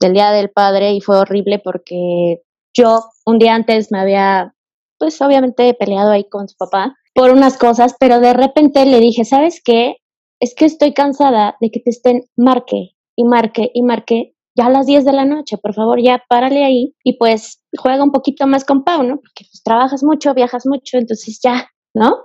del 0.00 0.12
Día 0.12 0.30
del 0.30 0.50
Padre 0.50 0.92
y 0.92 1.00
fue 1.00 1.18
horrible 1.18 1.58
porque 1.58 2.42
yo 2.74 3.00
un 3.24 3.38
día 3.38 3.54
antes 3.54 3.90
me 3.90 4.00
había, 4.00 4.54
pues 4.98 5.20
obviamente 5.20 5.74
peleado 5.74 6.10
ahí 6.10 6.28
con 6.28 6.48
su 6.48 6.56
papá 6.56 6.96
por 7.14 7.30
unas 7.30 7.56
cosas, 7.56 7.94
pero 7.98 8.20
de 8.20 8.34
repente 8.34 8.84
le 8.84 9.00
dije, 9.00 9.24
¿sabes 9.24 9.62
qué? 9.64 9.96
Es 10.38 10.54
que 10.54 10.66
estoy 10.66 10.92
cansada 10.92 11.56
de 11.60 11.70
que 11.70 11.80
te 11.80 11.90
estén 11.90 12.24
marque 12.36 12.90
y 13.16 13.24
marque 13.24 13.70
y 13.72 13.82
marque 13.82 14.34
ya 14.56 14.66
a 14.66 14.70
las 14.70 14.86
10 14.86 15.04
de 15.04 15.12
la 15.12 15.24
noche, 15.24 15.58
por 15.58 15.74
favor, 15.74 16.00
ya 16.00 16.22
párale 16.28 16.64
ahí 16.64 16.94
y 17.04 17.18
pues 17.18 17.62
juega 17.76 18.02
un 18.02 18.10
poquito 18.10 18.46
más 18.46 18.64
con 18.64 18.84
Pau, 18.84 19.02
¿no? 19.02 19.16
Porque 19.16 19.44
pues 19.50 19.62
trabajas 19.62 20.02
mucho, 20.02 20.34
viajas 20.34 20.66
mucho, 20.66 20.96
entonces 20.96 21.38
ya, 21.42 21.68
¿no? 21.94 22.24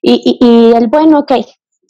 Y, 0.00 0.38
y, 0.40 0.46
y 0.46 0.72
el 0.72 0.88
bueno, 0.88 1.20
ok, 1.20 1.32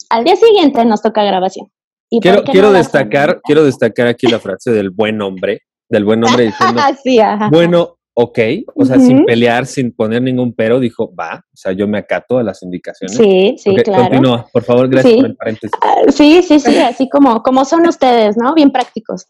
al 0.09 0.23
día 0.23 0.35
siguiente 0.35 0.85
nos 0.85 1.01
toca 1.01 1.23
grabación. 1.23 1.67
¿Y 2.09 2.19
Quiero, 2.19 2.43
quiero 2.43 2.67
no 2.67 2.73
destacar, 2.73 3.41
quiero 3.43 3.63
destacar 3.63 4.05
aquí 4.05 4.27
la 4.27 4.39
frase 4.39 4.71
del 4.71 4.91
buen 4.91 5.19
hombre, 5.21 5.61
del 5.89 6.05
buen 6.05 6.23
hombre 6.23 6.43
diciendo, 6.45 6.81
sí, 7.03 7.19
ajá. 7.19 7.49
bueno, 7.51 7.97
ok, 8.15 8.39
o 8.75 8.85
sea, 8.85 8.99
sin 8.99 9.25
pelear, 9.25 9.65
sin 9.65 9.91
poner 9.95 10.21
ningún 10.21 10.53
pero, 10.53 10.79
dijo, 10.79 11.13
va, 11.15 11.43
o 11.51 11.55
sea, 11.57 11.71
yo 11.71 11.87
me 11.87 11.97
acato 11.97 12.37
a 12.37 12.43
las 12.43 12.61
indicaciones. 12.63 13.17
Sí, 13.17 13.55
sí, 13.57 13.75
claro. 13.77 14.03
Continúa, 14.03 14.47
por 14.53 14.63
favor, 14.63 14.87
gracias 14.89 15.13
Sí. 15.13 15.19
por 15.19 15.29
el 15.29 15.35
paréntesis. 15.35 15.71
Ah, 15.81 15.95
Sí, 16.11 16.41
sí, 16.43 16.59
sí, 16.59 16.77
así 16.77 17.09
como, 17.09 17.41
como 17.41 17.65
son 17.65 17.87
ustedes, 17.87 18.35
¿no? 18.37 18.53
Bien 18.53 18.71
prácticos. 18.71 19.25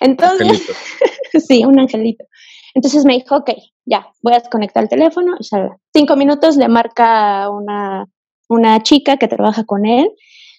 Entonces, 0.00 0.62
sí, 1.48 1.64
un 1.64 1.78
angelito. 1.80 2.24
Entonces 2.74 3.04
me 3.04 3.14
dijo, 3.14 3.36
ok, 3.36 3.50
ya, 3.86 4.06
voy 4.22 4.34
a 4.34 4.38
desconectar 4.38 4.84
el 4.84 4.88
teléfono. 4.88 5.34
y 5.40 5.44
shalala. 5.44 5.76
Cinco 5.92 6.14
minutos 6.16 6.56
le 6.56 6.68
marca 6.68 7.48
una, 7.50 8.06
una 8.48 8.82
chica 8.82 9.16
que 9.16 9.26
trabaja 9.26 9.64
con 9.64 9.84
él. 9.84 10.10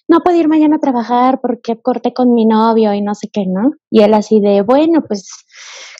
No 0.06 0.20
puedo 0.20 0.36
ir 0.36 0.48
mañana 0.48 0.76
a 0.76 0.80
trabajar 0.80 1.38
porque 1.40 1.80
corté 1.80 2.12
con 2.12 2.34
mi 2.34 2.44
novio 2.44 2.92
y 2.92 3.00
no 3.00 3.14
sé 3.14 3.28
qué, 3.32 3.46
¿no? 3.46 3.70
Y 3.90 4.02
él 4.02 4.12
así 4.12 4.40
de, 4.40 4.60
bueno, 4.62 5.02
pues, 5.06 5.28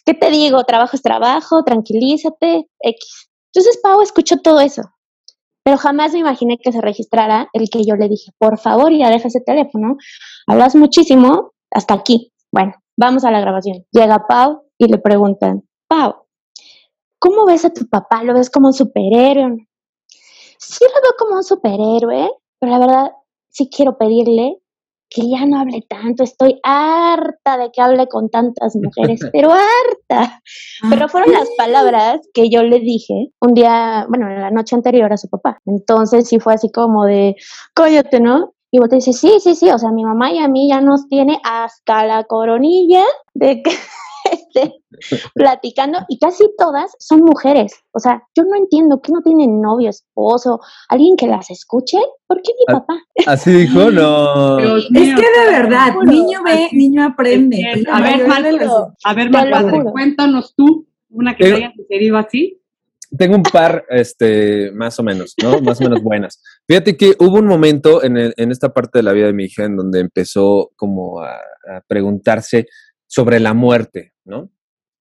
¿qué 0.05 0.15
te 0.15 0.31
digo? 0.31 0.65
Trabajo 0.65 0.97
es 0.97 1.03
trabajo, 1.03 1.63
tranquilízate, 1.65 2.69
X. 2.81 3.31
Entonces 3.53 3.81
Pau 3.83 4.01
escuchó 4.03 4.37
todo 4.39 4.61
eso, 4.61 4.83
pero 5.65 5.77
jamás 5.77 6.13
me 6.13 6.21
imaginé 6.21 6.59
que 6.59 6.73
se 6.73 6.81
registrara 6.81 7.49
el 7.53 7.69
que 7.69 7.85
yo 7.85 7.97
le 7.97 8.09
dije, 8.09 8.33
por 8.39 8.59
favor, 8.59 8.93
ya 8.93 9.11
deja 9.11 9.29
ese 9.29 9.41
teléfono, 9.41 9.97
hablas 10.47 10.75
muchísimo, 10.77 11.53
hasta 11.71 11.95
aquí. 11.95 12.33
Bueno, 12.53 12.75
vamos 12.97 13.25
a 13.25 13.31
la 13.31 13.41
grabación. 13.41 13.85
Llega 13.93 14.27
Pau 14.27 14.63
y 14.79 14.87
le 14.87 14.99
preguntan, 14.99 15.63
Pau, 15.89 16.27
¿cómo 17.19 17.45
ves 17.47 17.65
a 17.65 17.71
tu 17.71 17.89
papá? 17.89 18.23
¿Lo 18.23 18.35
ves 18.35 18.51
como 18.51 18.69
un 18.69 18.73
superhéroe? 18.73 19.69
Sí 20.59 20.85
lo 20.85 21.01
veo 21.03 21.13
como 21.19 21.37
un 21.37 21.45
superhéroe, 21.45 22.31
pero 22.59 22.73
la 22.73 22.79
verdad 22.79 23.13
sí 23.49 23.69
quiero 23.69 23.99
pedirle 23.99 24.60
que 25.11 25.29
ya 25.29 25.45
no 25.45 25.61
hable 25.61 25.85
tanto. 25.89 26.23
Estoy 26.23 26.61
harta 26.63 27.59
de 27.59 27.71
que 27.73 27.83
hable 27.83 28.07
con 28.07 28.31
tantas 28.31 28.77
mujeres, 28.77 29.21
pero 29.33 29.51
harta. 29.51 30.41
Pero 30.89 31.09
fueron 31.09 31.33
las 31.33 31.49
palabras 31.59 32.21
que 32.33 32.49
yo 32.49 32.63
le 32.63 32.79
dije 32.79 33.33
un 33.41 33.55
día, 33.55 34.07
bueno, 34.09 34.31
en 34.31 34.41
la 34.41 34.51
noche 34.51 34.77
anterior 34.77 35.13
a 35.13 35.17
su 35.17 35.29
papá. 35.29 35.61
Entonces 35.67 36.29
sí 36.29 36.39
fue 36.39 36.55
así 36.55 36.71
como 36.71 37.05
de, 37.05 37.35
cállate, 37.75 38.21
¿no? 38.21 38.55
Y 38.73 38.79
vos 38.79 38.89
te 38.89 38.97
dice, 38.97 39.13
sí, 39.13 39.39
sí, 39.41 39.57
sí, 39.57 39.69
o 39.69 39.79
sea, 39.79 39.91
mi 39.91 40.05
mamá 40.05 40.31
y 40.33 40.39
a 40.39 40.47
mí 40.47 40.69
ya 40.69 40.81
nos 40.81 41.09
tiene 41.09 41.41
hasta 41.43 42.07
la 42.07 42.23
coronilla 42.25 43.05
de 43.35 43.63
que 43.63 43.73
esté 44.33 44.73
platicando 45.35 45.99
y 46.09 46.19
casi 46.19 46.45
todas 46.59 46.93
son 46.99 47.21
mujeres. 47.21 47.73
O 47.93 47.99
sea, 47.99 48.23
yo 48.37 48.45
no 48.45 48.57
entiendo 48.57 49.01
que 49.01 49.13
no 49.13 49.21
tienen 49.23 49.61
novio, 49.61 49.91
esposo, 49.91 50.61
alguien 50.89 51.17
que 51.17 51.27
las 51.27 51.51
escuche. 51.51 51.99
¿Por 52.27 52.41
qué 52.43 52.53
mi 52.59 52.65
Ah, 52.75 52.81
papá? 52.81 52.95
Así 53.27 53.51
dijo, 53.53 53.91
no. 53.91 54.57
Dios 54.59 54.85
Es 54.87 54.91
mío. 54.91 55.17
que 55.17 55.41
de 55.41 55.59
verdad, 55.59 55.95
niño 56.05 56.41
ve, 56.45 56.69
niño 56.73 57.05
aprende. 57.05 57.59
Es 57.73 57.77
que, 57.79 57.83
La 57.91 57.97
a 57.97 58.01
ver, 58.03 58.27
Marco, 58.27 58.93
A 59.05 59.15
ver, 59.15 59.31
Te 59.31 59.31
Marco, 59.51 59.93
cuéntanos 59.93 60.55
tú 60.57 60.87
una 61.11 61.37
que 61.37 61.45
te 61.45 61.51
Pero- 61.51 61.57
haya 61.57 61.73
sucedido 61.77 62.17
así. 62.19 62.57
Tengo 63.19 63.35
un 63.35 63.43
par, 63.43 63.85
este, 63.89 64.71
más 64.71 64.97
o 65.01 65.03
menos, 65.03 65.35
¿no? 65.43 65.61
Más 65.63 65.81
o 65.81 65.83
menos 65.83 66.01
buenas. 66.01 66.41
Fíjate 66.69 66.97
que 66.97 67.17
hubo 67.19 67.39
un 67.41 67.47
momento 67.49 68.05
en, 68.05 68.17
el- 68.17 68.35
en 68.37 68.53
esta 68.53 68.73
parte 68.73 69.01
de 69.01 69.03
la 69.03 69.11
vida 69.13 69.27
de 69.27 69.33
mi 69.33 69.47
hija 69.47 69.65
en 69.65 69.77
donde 69.77 69.99
empezó 69.99 70.71
como 70.77 71.21
a, 71.21 71.33
a 71.35 71.81
preguntarse 71.89 72.67
sobre 73.11 73.41
la 73.41 73.55
muerte, 73.55 74.13
¿no? 74.25 74.51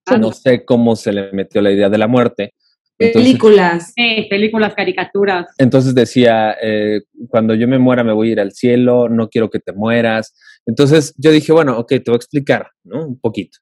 Ah, 0.07 0.17
No 0.17 0.31
sé 0.31 0.65
cómo 0.65 0.95
se 0.95 1.13
le 1.13 1.31
metió 1.31 1.61
la 1.61 1.71
idea 1.71 1.89
de 1.89 1.97
la 1.99 2.07
muerte. 2.07 2.53
Entonces, 2.97 3.29
películas. 3.31 3.93
Eh, 3.95 4.27
películas, 4.27 4.73
caricaturas. 4.73 5.45
entonces 5.57 5.93
decía, 5.95 6.57
eh, 6.61 7.03
cuando 7.29 7.53
yo 7.53 7.67
me 7.67 7.77
muera 7.77 8.03
me 8.03 8.11
voy 8.11 8.29
a 8.29 8.31
ir 8.33 8.39
al 8.39 8.51
cielo, 8.51 9.07
no 9.07 9.29
quiero 9.29 9.49
que 9.49 9.59
te 9.59 9.71
mueras. 9.73 10.33
Entonces 10.65 11.13
yo 11.17 11.31
dije, 11.31 11.53
bueno, 11.53 11.77
ok, 11.77 11.87
te 11.89 12.03
voy 12.07 12.15
a 12.15 12.17
explicar, 12.17 12.67
¿no? 12.83 13.05
Un 13.07 13.19
poquito. 13.19 13.59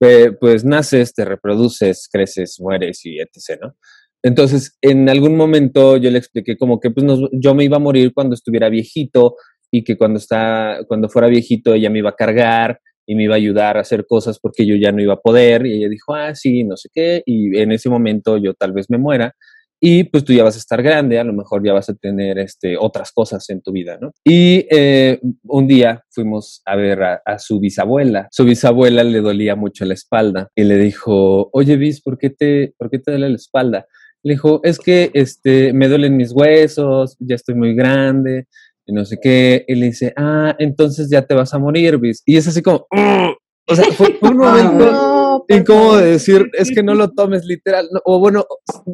Eh, 0.00 0.32
pues 0.38 0.64
naces, 0.64 1.12
te 1.14 1.24
reproduces, 1.24 2.08
creces, 2.12 2.60
mueres 2.60 3.04
y 3.04 3.18
etc., 3.18 3.58
¿no? 3.62 3.74
Entonces, 4.22 4.76
en 4.82 5.08
algún 5.08 5.34
momento 5.36 5.96
yo 5.96 6.10
le 6.10 6.18
expliqué 6.18 6.56
como 6.58 6.78
que 6.78 6.90
pues 6.90 7.04
nos- 7.04 7.30
yo 7.32 7.54
me 7.54 7.64
iba 7.64 7.76
a 7.76 7.80
morir 7.80 8.12
cuando 8.12 8.34
estuviera 8.34 8.68
viejito 8.68 9.36
y 9.72 9.82
que 9.82 9.96
cuando, 9.96 10.18
está, 10.18 10.80
cuando 10.86 11.08
fuera 11.08 11.28
viejito 11.28 11.72
ella 11.74 11.88
me 11.90 11.98
iba 12.00 12.10
a 12.10 12.16
cargar 12.16 12.80
y 13.08 13.14
me 13.14 13.24
iba 13.24 13.34
a 13.34 13.38
ayudar 13.38 13.78
a 13.78 13.80
hacer 13.80 14.06
cosas 14.06 14.38
porque 14.38 14.66
yo 14.66 14.76
ya 14.76 14.92
no 14.92 15.00
iba 15.00 15.14
a 15.14 15.20
poder. 15.20 15.64
Y 15.64 15.78
ella 15.78 15.88
dijo, 15.88 16.14
ah, 16.14 16.34
sí, 16.34 16.62
no 16.62 16.76
sé 16.76 16.90
qué. 16.92 17.22
Y 17.24 17.58
en 17.58 17.72
ese 17.72 17.88
momento 17.88 18.36
yo 18.36 18.52
tal 18.52 18.72
vez 18.72 18.90
me 18.90 18.98
muera 18.98 19.34
y 19.80 20.04
pues 20.04 20.24
tú 20.24 20.32
ya 20.32 20.44
vas 20.44 20.56
a 20.56 20.58
estar 20.58 20.82
grande, 20.82 21.18
a 21.18 21.24
lo 21.24 21.32
mejor 21.32 21.64
ya 21.64 21.72
vas 21.72 21.88
a 21.88 21.94
tener 21.94 22.38
este, 22.38 22.76
otras 22.76 23.12
cosas 23.12 23.48
en 23.48 23.62
tu 23.62 23.72
vida, 23.72 23.96
¿no? 24.00 24.12
Y 24.24 24.66
eh, 24.70 25.20
un 25.44 25.66
día 25.66 26.04
fuimos 26.10 26.60
a 26.66 26.76
ver 26.76 27.02
a, 27.02 27.22
a, 27.24 27.38
su 27.38 27.60
bisabuela. 27.60 28.28
Su 28.30 28.44
bisabuela 28.44 29.04
le 29.04 29.20
dolía 29.20 29.54
mucho 29.54 29.84
la 29.84 29.94
espalda 29.94 30.50
y 30.54 30.64
le 30.64 30.76
dijo, 30.76 31.48
oye, 31.52 31.76
bis, 31.76 32.02
¿por 32.02 32.18
qué 32.18 32.30
te, 32.30 32.74
por 32.76 32.90
qué 32.90 32.98
te 32.98 33.12
duele 33.12 33.30
la 33.30 33.36
espalda? 33.36 33.86
Le 34.22 34.34
dijo, 34.34 34.60
es 34.64 34.78
que 34.78 35.10
este, 35.14 35.72
me 35.72 35.88
duelen 35.88 36.16
mis 36.16 36.32
huesos, 36.32 37.16
ya 37.20 37.36
estoy 37.36 37.54
muy 37.54 37.74
grande 37.74 38.48
y 38.88 38.92
no 38.92 39.04
sé 39.04 39.18
qué. 39.22 39.64
Y 39.68 39.74
le 39.74 39.86
dice, 39.86 40.12
ah, 40.16 40.56
entonces 40.58 41.08
ya 41.10 41.22
te 41.22 41.34
vas 41.34 41.54
a 41.54 41.58
morir, 41.58 41.98
bis. 41.98 42.22
Y 42.26 42.36
es 42.36 42.48
así 42.48 42.62
como, 42.62 42.86
o 42.90 43.74
sea, 43.74 43.84
fue, 43.92 44.14
fue 44.14 44.30
un 44.30 44.36
momento 44.38 45.44
incómodo 45.48 45.98
de 45.98 46.12
decir, 46.12 46.50
es 46.54 46.70
que 46.70 46.82
no 46.82 46.94
lo 46.94 47.10
tomes 47.10 47.44
literal, 47.44 47.88
no, 47.92 48.00
o 48.04 48.18
bueno, 48.18 48.46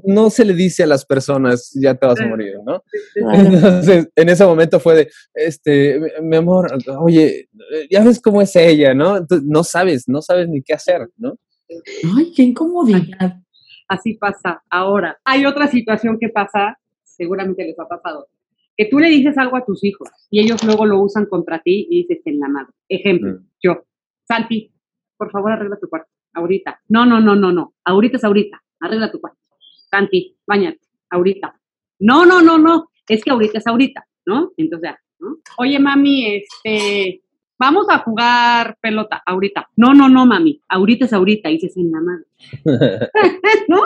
no 0.04 0.30
se 0.30 0.44
le 0.44 0.54
dice 0.54 0.82
a 0.82 0.86
las 0.86 1.06
personas, 1.06 1.70
ya 1.74 1.94
te 1.94 2.06
vas 2.06 2.20
a 2.20 2.26
morir, 2.26 2.56
¿no? 2.64 2.82
Entonces, 3.32 4.08
en 4.14 4.28
ese 4.28 4.44
momento 4.44 4.80
fue 4.80 4.94
de, 4.96 5.10
este, 5.34 6.00
mi 6.22 6.36
amor, 6.36 6.68
oye, 7.00 7.48
ya 7.90 8.04
ves 8.04 8.20
cómo 8.20 8.42
es 8.42 8.54
ella, 8.56 8.94
¿no? 8.94 9.16
Entonces, 9.16 9.46
no 9.48 9.64
sabes, 9.64 10.08
no 10.08 10.20
sabes 10.22 10.48
ni 10.48 10.62
qué 10.62 10.74
hacer, 10.74 11.08
¿no? 11.16 11.36
Ay, 12.16 12.32
qué 12.34 12.42
incomodidad. 12.42 13.38
Así 13.88 14.14
pasa. 14.14 14.62
Ahora, 14.70 15.18
hay 15.24 15.46
otra 15.46 15.68
situación 15.68 16.18
que 16.20 16.28
pasa, 16.28 16.78
seguramente 17.02 17.64
les 17.64 17.78
ha 17.78 17.88
pasado, 17.88 18.28
que 18.76 18.86
tú 18.86 18.98
le 18.98 19.08
dices 19.08 19.38
algo 19.38 19.56
a 19.56 19.64
tus 19.64 19.84
hijos 19.84 20.08
y 20.30 20.40
ellos 20.40 20.62
luego 20.64 20.86
lo 20.86 21.00
usan 21.00 21.26
contra 21.26 21.60
ti 21.60 21.86
y 21.88 22.02
dices 22.02 22.22
en 22.26 22.40
la 22.40 22.48
madre. 22.48 22.72
Ejemplo, 22.88 23.32
mm. 23.32 23.46
yo, 23.62 23.84
Santi, 24.26 24.72
por 25.16 25.30
favor 25.30 25.52
arregla 25.52 25.78
tu 25.78 25.88
cuarto 25.88 26.10
ahorita. 26.34 26.80
No, 26.88 27.06
no, 27.06 27.20
no, 27.20 27.34
no, 27.34 27.52
no. 27.52 27.74
Ahorita 27.84 28.16
es 28.16 28.24
ahorita. 28.24 28.62
Arregla 28.80 29.10
tu 29.10 29.20
cuarto. 29.20 29.38
Santi, 29.90 30.36
bañate, 30.46 30.80
ahorita. 31.10 31.58
No, 32.00 32.26
no, 32.26 32.42
no, 32.42 32.58
no. 32.58 32.90
Es 33.08 33.22
que 33.22 33.30
ahorita 33.30 33.58
es 33.58 33.66
ahorita, 33.66 34.04
¿no? 34.26 34.52
Entonces, 34.56 34.90
¿no? 35.20 35.36
Oye, 35.58 35.78
mami, 35.78 36.26
este, 36.26 37.22
vamos 37.58 37.86
a 37.88 37.98
jugar 37.98 38.76
pelota 38.80 39.22
ahorita. 39.24 39.68
No, 39.76 39.94
no, 39.94 40.08
no, 40.08 40.26
mami. 40.26 40.60
Ahorita 40.68 41.04
es 41.04 41.12
ahorita. 41.12 41.50
Y 41.50 41.60
se 41.60 41.80
en 41.80 41.92
la 41.92 42.00
madre. 42.00 42.24
¿No? 43.68 43.84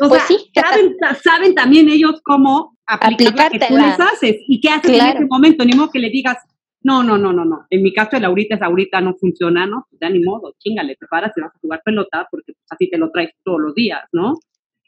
O 0.00 0.08
pues 0.08 0.22
sea, 0.24 0.36
sí, 0.36 0.50
saben, 0.54 0.96
saben, 1.22 1.54
también 1.54 1.88
ellos 1.88 2.20
cómo 2.24 2.76
aplicar 2.86 3.52
lo 3.52 3.58
que 3.58 3.66
tú 3.66 3.76
les 3.76 4.00
haces 4.00 4.36
y 4.48 4.60
qué 4.60 4.68
haces 4.68 4.90
en 4.90 5.06
ese 5.06 5.26
momento. 5.26 5.64
Ni 5.64 5.74
modo 5.74 5.90
que 5.90 6.00
le 6.00 6.10
digas, 6.10 6.38
no, 6.82 7.02
no, 7.02 7.16
no, 7.16 7.32
no, 7.32 7.44
no. 7.44 7.66
En 7.70 7.82
mi 7.82 7.92
caso, 7.92 8.16
el 8.16 8.24
ahorita 8.24 8.56
es 8.56 8.62
ahorita, 8.62 9.00
no 9.00 9.14
funciona, 9.14 9.66
¿no? 9.66 9.86
Pues 9.88 10.00
ya 10.00 10.10
ni 10.10 10.20
modo, 10.20 10.54
chingale, 10.58 10.96
te 10.96 11.06
paras 11.06 11.32
y 11.36 11.40
vas 11.40 11.54
a 11.54 11.58
jugar 11.60 11.80
pelota 11.84 12.26
porque 12.30 12.52
pues, 12.52 12.66
así 12.70 12.90
te 12.90 12.98
lo 12.98 13.10
traes 13.10 13.30
todos 13.44 13.60
los 13.60 13.74
días, 13.74 14.02
¿no? 14.12 14.34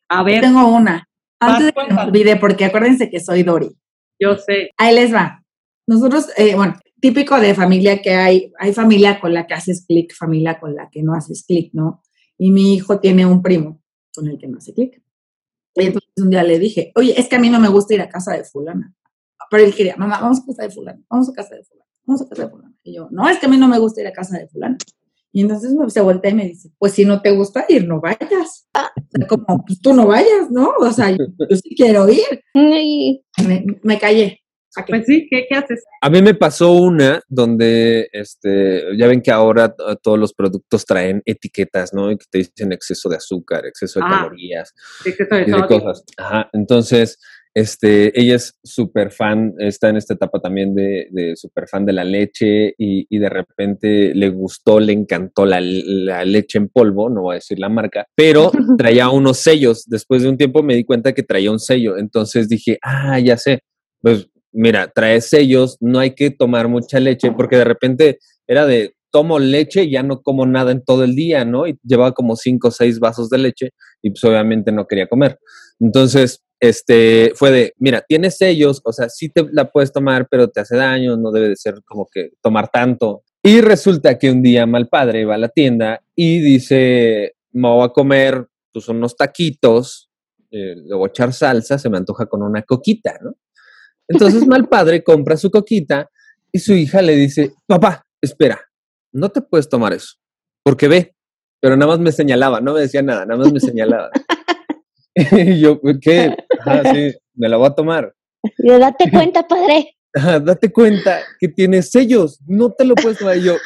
A 0.09 0.23
ver. 0.23 0.41
Tengo 0.41 0.67
una. 0.69 1.09
Antes 1.39 1.67
de 1.67 1.73
que 1.73 1.95
me 1.95 2.03
olvide, 2.03 2.37
porque 2.37 2.65
acuérdense 2.65 3.09
que 3.09 3.21
soy 3.21 3.43
Dori. 3.43 3.71
Yo 4.19 4.37
sé. 4.37 4.71
Ahí 4.77 4.95
les 4.95 5.15
va. 5.15 5.43
Nosotros, 5.87 6.29
eh, 6.37 6.55
bueno, 6.57 6.75
típico 7.01 7.39
de 7.39 7.55
familia 7.55 8.03
que 8.03 8.11
hay, 8.11 8.53
hay 8.59 8.73
familia 8.73 9.21
con 9.21 9.33
la 9.33 9.47
que 9.47 9.55
haces 9.55 9.85
clic, 9.87 10.15
familia 10.15 10.59
con 10.59 10.75
la 10.75 10.89
que 10.91 11.03
no 11.03 11.15
haces 11.15 11.45
clic, 11.47 11.71
¿no? 11.73 12.03
Y 12.39 12.51
mi 12.51 12.75
hijo 12.75 12.99
tiene 12.99 13.25
un 13.25 13.43
primo 13.43 13.81
con 14.17 14.27
el 14.27 14.39
que 14.39 14.49
no 14.49 14.59
hace 14.59 14.75
clic. 14.75 15.01
Y 15.77 15.87
entonces 15.87 16.11
un 16.17 16.31
día 16.31 16.43
le 16.43 16.59
dije, 16.59 16.91
oye, 16.97 17.15
es 17.19 17.29
que 17.29 17.37
a 17.37 17.39
mí 17.39 17.51
no 17.51 17.61
me 17.61 17.69
gusta 17.69 17.95
ir 17.95 18.01
a 18.01 18.09
casa 18.09 18.33
de 18.33 18.43
fulana. 18.43 18.95
Pero 19.51 19.63
él 19.63 19.75
quería, 19.75 19.97
mamá, 19.97 20.19
vamos 20.21 20.41
a 20.41 20.47
casa 20.47 20.63
de 20.65 20.71
fulana, 20.71 21.01
vamos 21.09 21.29
a 21.29 21.33
casa 21.33 21.55
de 21.55 21.63
fulana 21.63 21.87
vamos 22.07 22.23
a 22.23 22.29
casa 22.29 22.45
de 22.45 22.51
fulano. 22.51 22.75
Y 22.83 22.95
yo, 22.95 23.09
no, 23.11 23.29
es 23.29 23.39
que 23.39 23.47
a 23.47 23.49
mí 23.49 23.57
no 23.57 23.69
me 23.69 23.79
gusta 23.79 24.01
ir 24.01 24.07
a 24.07 24.13
casa 24.13 24.39
de 24.39 24.49
fulano. 24.49 24.77
Y 25.33 25.43
entonces 25.43 25.73
me, 25.73 25.91
se 25.91 26.01
voltea 26.01 26.31
y 26.31 26.35
me 26.35 26.47
dice, 26.47 26.71
pues 26.79 26.93
si 26.93 27.05
no 27.05 27.21
te 27.21 27.33
gusta 27.33 27.67
ir, 27.69 27.87
no 27.87 28.01
vayas. 28.01 28.69
Ah. 28.73 28.91
como, 29.29 29.65
pues 29.67 29.81
tú 29.81 29.93
no 29.93 30.07
vayas, 30.07 30.51
¿no? 30.51 30.71
O 30.79 30.91
sea, 30.93 31.11
yo, 31.11 31.27
sí 31.63 31.75
quiero 31.77 32.09
ir. 32.09 32.43
Me, 33.47 33.67
me 33.83 33.99
callé. 33.99 34.41
Pues 34.87 35.07
sí, 35.07 35.27
¿qué, 35.31 35.47
¿qué, 35.49 35.55
haces? 35.57 35.85
A 36.01 36.11
mí 36.11 36.21
me 36.21 36.35
pasó 36.35 36.73
una 36.73 37.23
donde, 37.29 38.09
este, 38.13 38.97
ya 38.97 39.07
ven 39.07 39.23
que 39.23 39.31
ahora 39.31 39.75
todos 40.03 40.19
los 40.19 40.35
productos 40.35 40.85
traen 40.85 41.23
etiquetas, 41.25 41.95
¿no? 41.95 42.11
Y 42.11 42.19
que 42.19 42.27
te 42.31 42.39
dicen 42.39 42.73
exceso 42.73 43.09
de 43.09 43.17
azúcar, 43.17 43.67
exceso 43.67 44.01
de 44.01 44.07
ah, 44.07 44.11
calorías. 44.11 44.75
Exceso 45.05 45.35
de 45.35 45.43
y 45.43 45.51
de 45.51 45.67
cosas. 45.67 46.05
Ajá. 46.17 46.51
Entonces, 46.53 47.19
este, 47.57 48.21
ella 48.21 48.35
es 48.35 48.59
súper 48.63 49.11
fan, 49.11 49.55
está 49.59 49.89
en 49.89 49.97
esta 49.97 50.13
etapa 50.13 50.41
también 50.41 50.75
de, 50.75 51.09
de 51.11 51.37
súper 51.37 51.67
fan 51.67 51.87
de 51.87 51.95
la 51.95 52.05
leche 52.05 52.75
y, 52.77 53.07
y, 53.09 53.19
de 53.19 53.31
repente 53.31 54.15
le 54.15 54.29
gustó, 54.29 54.79
le 54.79 54.93
encantó 54.93 55.47
la, 55.47 55.59
la, 55.63 56.23
leche 56.27 56.59
en 56.59 56.69
polvo, 56.69 57.09
no 57.09 57.23
voy 57.23 57.33
a 57.33 57.35
decir 57.37 57.59
la 57.59 57.71
marca, 57.71 58.05
pero 58.15 58.51
traía 58.77 59.09
unos 59.09 59.39
sellos. 59.39 59.87
Después 59.87 60.23
de 60.23 60.29
un 60.29 60.37
tiempo 60.37 60.63
me 60.63 60.75
di 60.75 60.85
cuenta 60.85 61.15
que 61.15 61.23
traía 61.23 61.51
un 61.51 61.59
sello, 61.59 61.97
entonces 61.97 62.51
dije, 62.51 62.79
ah, 62.83 63.19
ya 63.21 63.39
sé, 63.39 63.61
pues 64.03 64.29
mira, 64.57 64.91
trae 64.95 65.21
sellos, 65.21 65.77
no 65.81 65.99
hay 65.99 66.15
que 66.15 66.31
tomar 66.31 66.69
mucha 66.69 66.99
leche, 66.99 67.31
porque 67.33 67.57
de 67.57 67.65
repente 67.65 68.19
era 68.47 68.67
de, 68.67 68.97
tomo 69.17 69.39
leche 69.39 69.85
y 69.85 69.93
ya 69.93 70.03
no 70.03 70.21
como 70.21 70.45
nada 70.45 70.73
en 70.73 70.85
todo 70.85 71.03
el 71.03 71.15
día, 71.15 71.47
¿no? 71.47 71.67
Y 71.67 71.79
llevaba 71.83 72.13
como 72.13 72.37
cinco 72.37 72.69
o 72.69 72.71
seis 72.71 72.99
vasos 72.99 73.31
de 73.31 73.39
leche 73.39 73.71
y 74.03 74.11
pues 74.11 74.23
obviamente 74.25 74.73
no 74.73 74.87
quería 74.87 75.07
comer. 75.07 75.39
Entonces, 75.81 76.43
este, 76.61 77.33
fue 77.35 77.51
de, 77.51 77.73
mira, 77.79 78.05
tienes 78.07 78.37
sellos, 78.37 78.83
o 78.85 78.93
sea, 78.93 79.09
sí 79.09 79.31
te 79.31 79.47
la 79.53 79.71
puedes 79.71 79.91
tomar, 79.91 80.29
pero 80.31 80.49
te 80.49 80.61
hace 80.61 80.77
daño, 80.77 81.17
no 81.17 81.33
debe 81.33 81.49
de 81.49 81.57
ser 81.57 81.83
como 81.87 82.07
que 82.13 82.33
tomar 82.43 82.69
tanto. 82.69 83.23
Y 83.43 83.63
resulta 83.63 84.19
que 84.19 84.31
un 84.31 84.43
día 84.43 84.67
mal 84.67 84.89
padre 84.89 85.25
va 85.25 85.37
a 85.37 85.39
la 85.39 85.49
tienda 85.49 86.03
y 86.15 86.41
dice, 86.41 87.37
me 87.53 87.69
voy 87.69 87.87
a 87.87 87.95
comer 87.95 88.47
pues 88.71 88.87
unos 88.89 89.17
taquitos, 89.17 90.11
eh, 90.51 90.75
le 90.77 91.05
echar 91.07 91.33
salsa, 91.33 91.79
se 91.79 91.89
me 91.89 91.97
antoja 91.97 92.27
con 92.27 92.43
una 92.43 92.61
coquita, 92.61 93.19
¿no? 93.23 93.35
Entonces 94.09 94.47
mal 94.47 94.69
padre 94.69 95.03
compra 95.03 95.37
su 95.37 95.51
coquita 95.51 96.11
y 96.53 96.59
su 96.59 96.75
hija 96.75 97.03
le 97.03 97.17
dice, 97.17 97.53
papá, 97.67 98.07
espera, 98.21 98.61
no 99.13 99.31
te 99.31 99.43
puedes 99.43 99.69
tomar 99.69 99.93
eso, 99.93 100.17
porque 100.63 100.89
ve, 100.89 101.15
pero 101.61 101.77
nada 101.77 101.93
más 101.93 102.01
me 102.01 102.13
señalaba, 102.13 102.61
no 102.61 102.75
me 102.75 102.81
decía 102.81 103.03
nada, 103.03 103.27
nada 103.27 103.41
más 103.41 103.53
me 103.53 103.61
señalaba. 103.61 104.11
y 105.33 105.61
yo, 105.61 105.81
¿qué? 106.01 106.37
Ah, 106.65 106.83
sí, 106.93 107.15
me 107.35 107.49
la 107.49 107.57
voy 107.57 107.67
a 107.67 107.75
tomar. 107.75 108.15
date 108.59 109.11
cuenta, 109.11 109.47
padre. 109.47 109.97
date 110.13 110.73
cuenta 110.73 111.21
que 111.39 111.49
tiene 111.49 111.83
sellos, 111.83 112.41
no 112.47 112.73
te 112.73 112.85
lo 112.85 112.95
puedes 112.95 113.19
tomar. 113.19 113.37
Y 113.37 113.45
yo, 113.45 113.57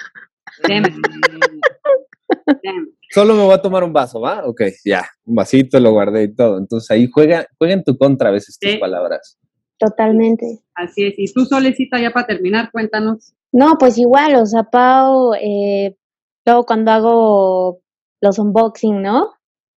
solo 3.11 3.35
me 3.35 3.43
voy 3.43 3.55
a 3.55 3.63
tomar 3.63 3.85
un 3.85 3.93
vaso, 3.93 4.21
¿va? 4.21 4.45
Ok, 4.47 4.63
ya, 4.85 5.09
un 5.25 5.35
vasito, 5.35 5.81
lo 5.81 5.93
guardé 5.93 6.25
y 6.25 6.35
todo. 6.35 6.59
Entonces 6.59 6.91
ahí 6.91 7.09
juega, 7.13 7.47
juega 7.59 7.75
en 7.75 7.85
tu 7.85 7.97
contra 7.97 8.29
a 8.29 8.33
veces 8.33 8.59
tus 8.59 8.77
palabras. 8.77 9.39
Totalmente. 9.81 10.61
Así 10.75 11.07
es. 11.07 11.15
Y 11.17 11.33
tú, 11.33 11.47
Solecita, 11.47 11.99
ya 11.99 12.11
para 12.11 12.27
terminar, 12.27 12.71
cuéntanos. 12.71 13.33
No, 13.51 13.77
pues 13.79 13.97
igual, 13.97 14.37
o 14.37 14.45
sea, 14.45 14.65
Pau, 14.65 15.33
eh, 15.35 15.97
luego 16.45 16.67
cuando 16.67 16.91
hago 16.93 17.81
los 18.21 18.39
unboxing, 18.39 19.03
¿no? 19.03 19.31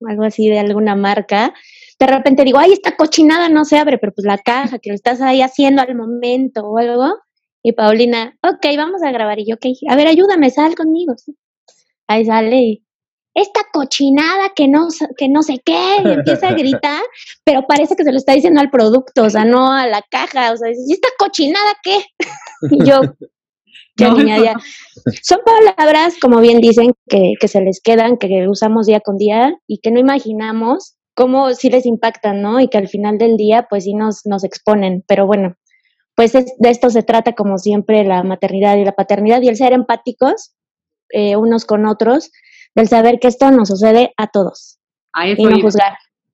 algo 0.09 0.25
así 0.25 0.49
de 0.49 0.59
alguna 0.59 0.97
marca, 0.97 1.55
de 1.99 2.07
repente 2.09 2.43
digo, 2.43 2.59
ay, 2.59 2.73
esta 2.73 2.97
cochinada 2.97 3.49
no 3.49 3.65
se 3.65 3.79
abre, 3.79 3.99
pero 3.99 4.13
pues 4.13 4.27
la 4.27 4.39
caja 4.39 4.81
que 4.81 4.91
lo 4.91 4.97
estás 4.97 5.21
ahí 5.21 5.41
haciendo 5.41 5.81
al 5.83 5.95
momento 5.95 6.63
o 6.63 6.79
algo. 6.79 7.15
Y 7.63 7.73
Paulina, 7.73 8.37
ok, 8.43 8.67
vamos 8.77 9.05
a 9.05 9.13
grabar. 9.13 9.39
Y 9.39 9.47
yo, 9.47 9.55
ok, 9.55 9.67
a 9.89 9.95
ver, 9.95 10.09
ayúdame, 10.09 10.51
sal 10.51 10.75
conmigo. 10.75 11.15
Ahí 12.09 12.25
sale 12.25 12.57
y, 12.57 12.82
esta 13.35 13.61
cochinada 13.73 14.51
que 14.55 14.69
no, 14.69 14.89
que 15.17 15.29
no 15.29 15.43
sé 15.43 15.61
qué, 15.65 15.97
y 16.05 16.09
empieza 16.09 16.49
a 16.49 16.55
gritar, 16.55 17.03
pero 17.45 17.67
parece 17.67 17.97
que 17.97 18.05
se 18.05 18.13
lo 18.13 18.19
está 18.19 18.35
diciendo 18.35 18.61
al 18.61 18.71
producto, 18.71 19.25
o 19.25 19.31
sea, 19.31 19.45
no 19.45 19.73
a 19.73 19.87
la 19.87 20.03
caja, 20.11 20.53
o 20.53 20.57
sea, 20.57 20.71
¿y 20.71 20.93
esta 20.93 21.09
cochinada 21.19 21.73
qué? 21.83 22.05
y 22.71 22.85
yo, 22.85 23.01
ya, 23.97 24.55
Son 25.23 25.41
palabras, 25.45 26.15
como 26.21 26.41
bien 26.41 26.61
dicen, 26.61 26.93
que, 27.09 27.35
que 27.41 27.49
se 27.49 27.61
les 27.61 27.81
quedan, 27.81 28.17
que 28.17 28.49
usamos 28.49 28.87
día 28.87 29.01
con 29.01 29.17
día 29.17 29.55
y 29.67 29.79
que 29.79 29.91
no 29.91 30.01
imaginamos 30.01 30.97
cómo 31.15 31.53
sí 31.55 31.71
les 31.71 31.87
impactan, 31.87 32.43
¿no? 32.43 32.61
Y 32.61 32.69
que 32.69 32.79
al 32.79 32.89
final 32.89 33.19
del 33.19 33.37
día, 33.37 33.67
pues 33.69 33.85
sí 33.85 33.95
nos, 33.95 34.25
nos 34.25 34.45
exponen. 34.45 35.05
Pero 35.07 35.27
bueno, 35.27 35.57
pues 36.15 36.33
de 36.33 36.71
esto 36.71 36.91
se 36.91 37.03
trata, 37.03 37.35
como 37.35 37.59
siempre, 37.59 38.05
la 38.05 38.23
maternidad 38.23 38.77
y 38.77 38.85
la 38.85 38.93
paternidad 38.93 39.43
y 39.43 39.49
el 39.49 39.57
ser 39.57 39.73
empáticos 39.73 40.55
eh, 41.11 41.37
unos 41.37 41.65
con 41.65 41.87
otros, 41.87 42.31
del 42.75 42.89
saber 42.89 43.19
que 43.21 43.29
esto 43.29 43.51
nos 43.51 43.69
sucede 43.69 44.13
a 44.17 44.29
todos. 44.29 44.79
A 45.13 45.29
eso 45.29 45.43
y 45.43 45.45
no 45.45 45.61
juzgar. 45.61 45.93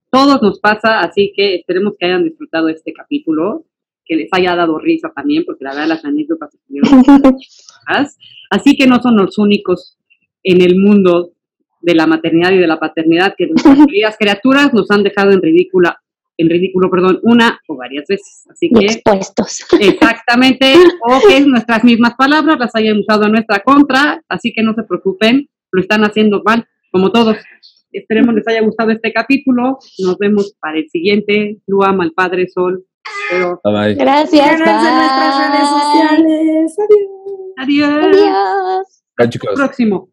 Todos 0.09 0.41
nos 0.41 0.59
pasa, 0.59 1.01
así 1.01 1.33
que 1.35 1.55
esperemos 1.55 1.93
que 1.99 2.05
hayan 2.05 2.23
disfrutado 2.23 2.69
este 2.69 2.93
capítulo 2.93 3.65
que 4.05 4.15
les 4.15 4.29
haya 4.31 4.55
dado 4.55 4.79
risa 4.79 5.11
también, 5.15 5.43
porque 5.45 5.63
la 5.63 5.71
verdad 5.71 5.87
las 5.87 6.05
anécdotas 6.05 6.49
Así 8.49 8.75
que 8.75 8.87
no 8.87 8.99
son 9.01 9.17
los 9.17 9.37
únicos 9.37 9.99
en 10.41 10.61
el 10.61 10.79
mundo 10.79 11.33
de 11.81 11.93
la 11.93 12.07
maternidad 12.07 12.51
y 12.51 12.57
de 12.57 12.67
la 12.67 12.79
paternidad 12.79 13.35
que 13.37 13.47
nuestras 13.49 13.85
queridas 13.85 14.17
criaturas 14.17 14.73
nos 14.73 14.89
han 14.89 15.03
dejado 15.03 15.31
en 15.31 15.41
ridícula 15.41 16.01
en 16.39 16.49
ridículo, 16.49 16.89
perdón, 16.89 17.19
una 17.23 17.59
o 17.67 17.75
varias 17.75 18.05
veces. 18.07 18.45
Así 18.49 18.69
que 18.69 18.85
expuestos. 18.85 19.65
exactamente, 19.77 20.73
o 21.03 21.19
que 21.27 21.41
nuestras 21.41 21.83
mismas 21.83 22.15
palabras 22.15 22.57
las 22.57 22.73
hayan 22.75 22.99
usado 22.99 23.25
en 23.25 23.33
nuestra 23.33 23.59
contra, 23.59 24.23
así 24.29 24.53
que 24.53 24.63
no 24.63 24.73
se 24.73 24.83
preocupen, 24.83 25.49
lo 25.71 25.81
están 25.81 26.03
haciendo 26.03 26.41
mal, 26.45 26.65
como 26.91 27.11
todos. 27.11 27.37
Esperemos 27.91 28.35
les 28.35 28.47
haya 28.47 28.61
gustado 28.61 28.91
este 28.91 29.11
capítulo. 29.11 29.79
Nos 29.99 30.17
vemos 30.17 30.55
para 30.59 30.77
el 30.77 30.89
siguiente. 30.89 31.57
Lu 31.67 31.83
ama 31.83 32.03
al 32.03 32.11
Padre 32.11 32.47
Sol. 32.47 32.85
Pero, 33.29 33.59
Bye 33.63 33.73
bye. 33.73 33.95
Gracias. 33.95 34.51
En 34.51 34.59
nuestras 34.59 35.51
redes 35.51 35.69
bye. 35.69 35.81
sociales. 35.81 36.77
Adiós. 37.57 37.89
adiós. 37.91 38.05
Adiós. 38.05 39.03
Bye, 39.17 39.29
chicos. 39.29 39.53
Próximo. 39.55 40.09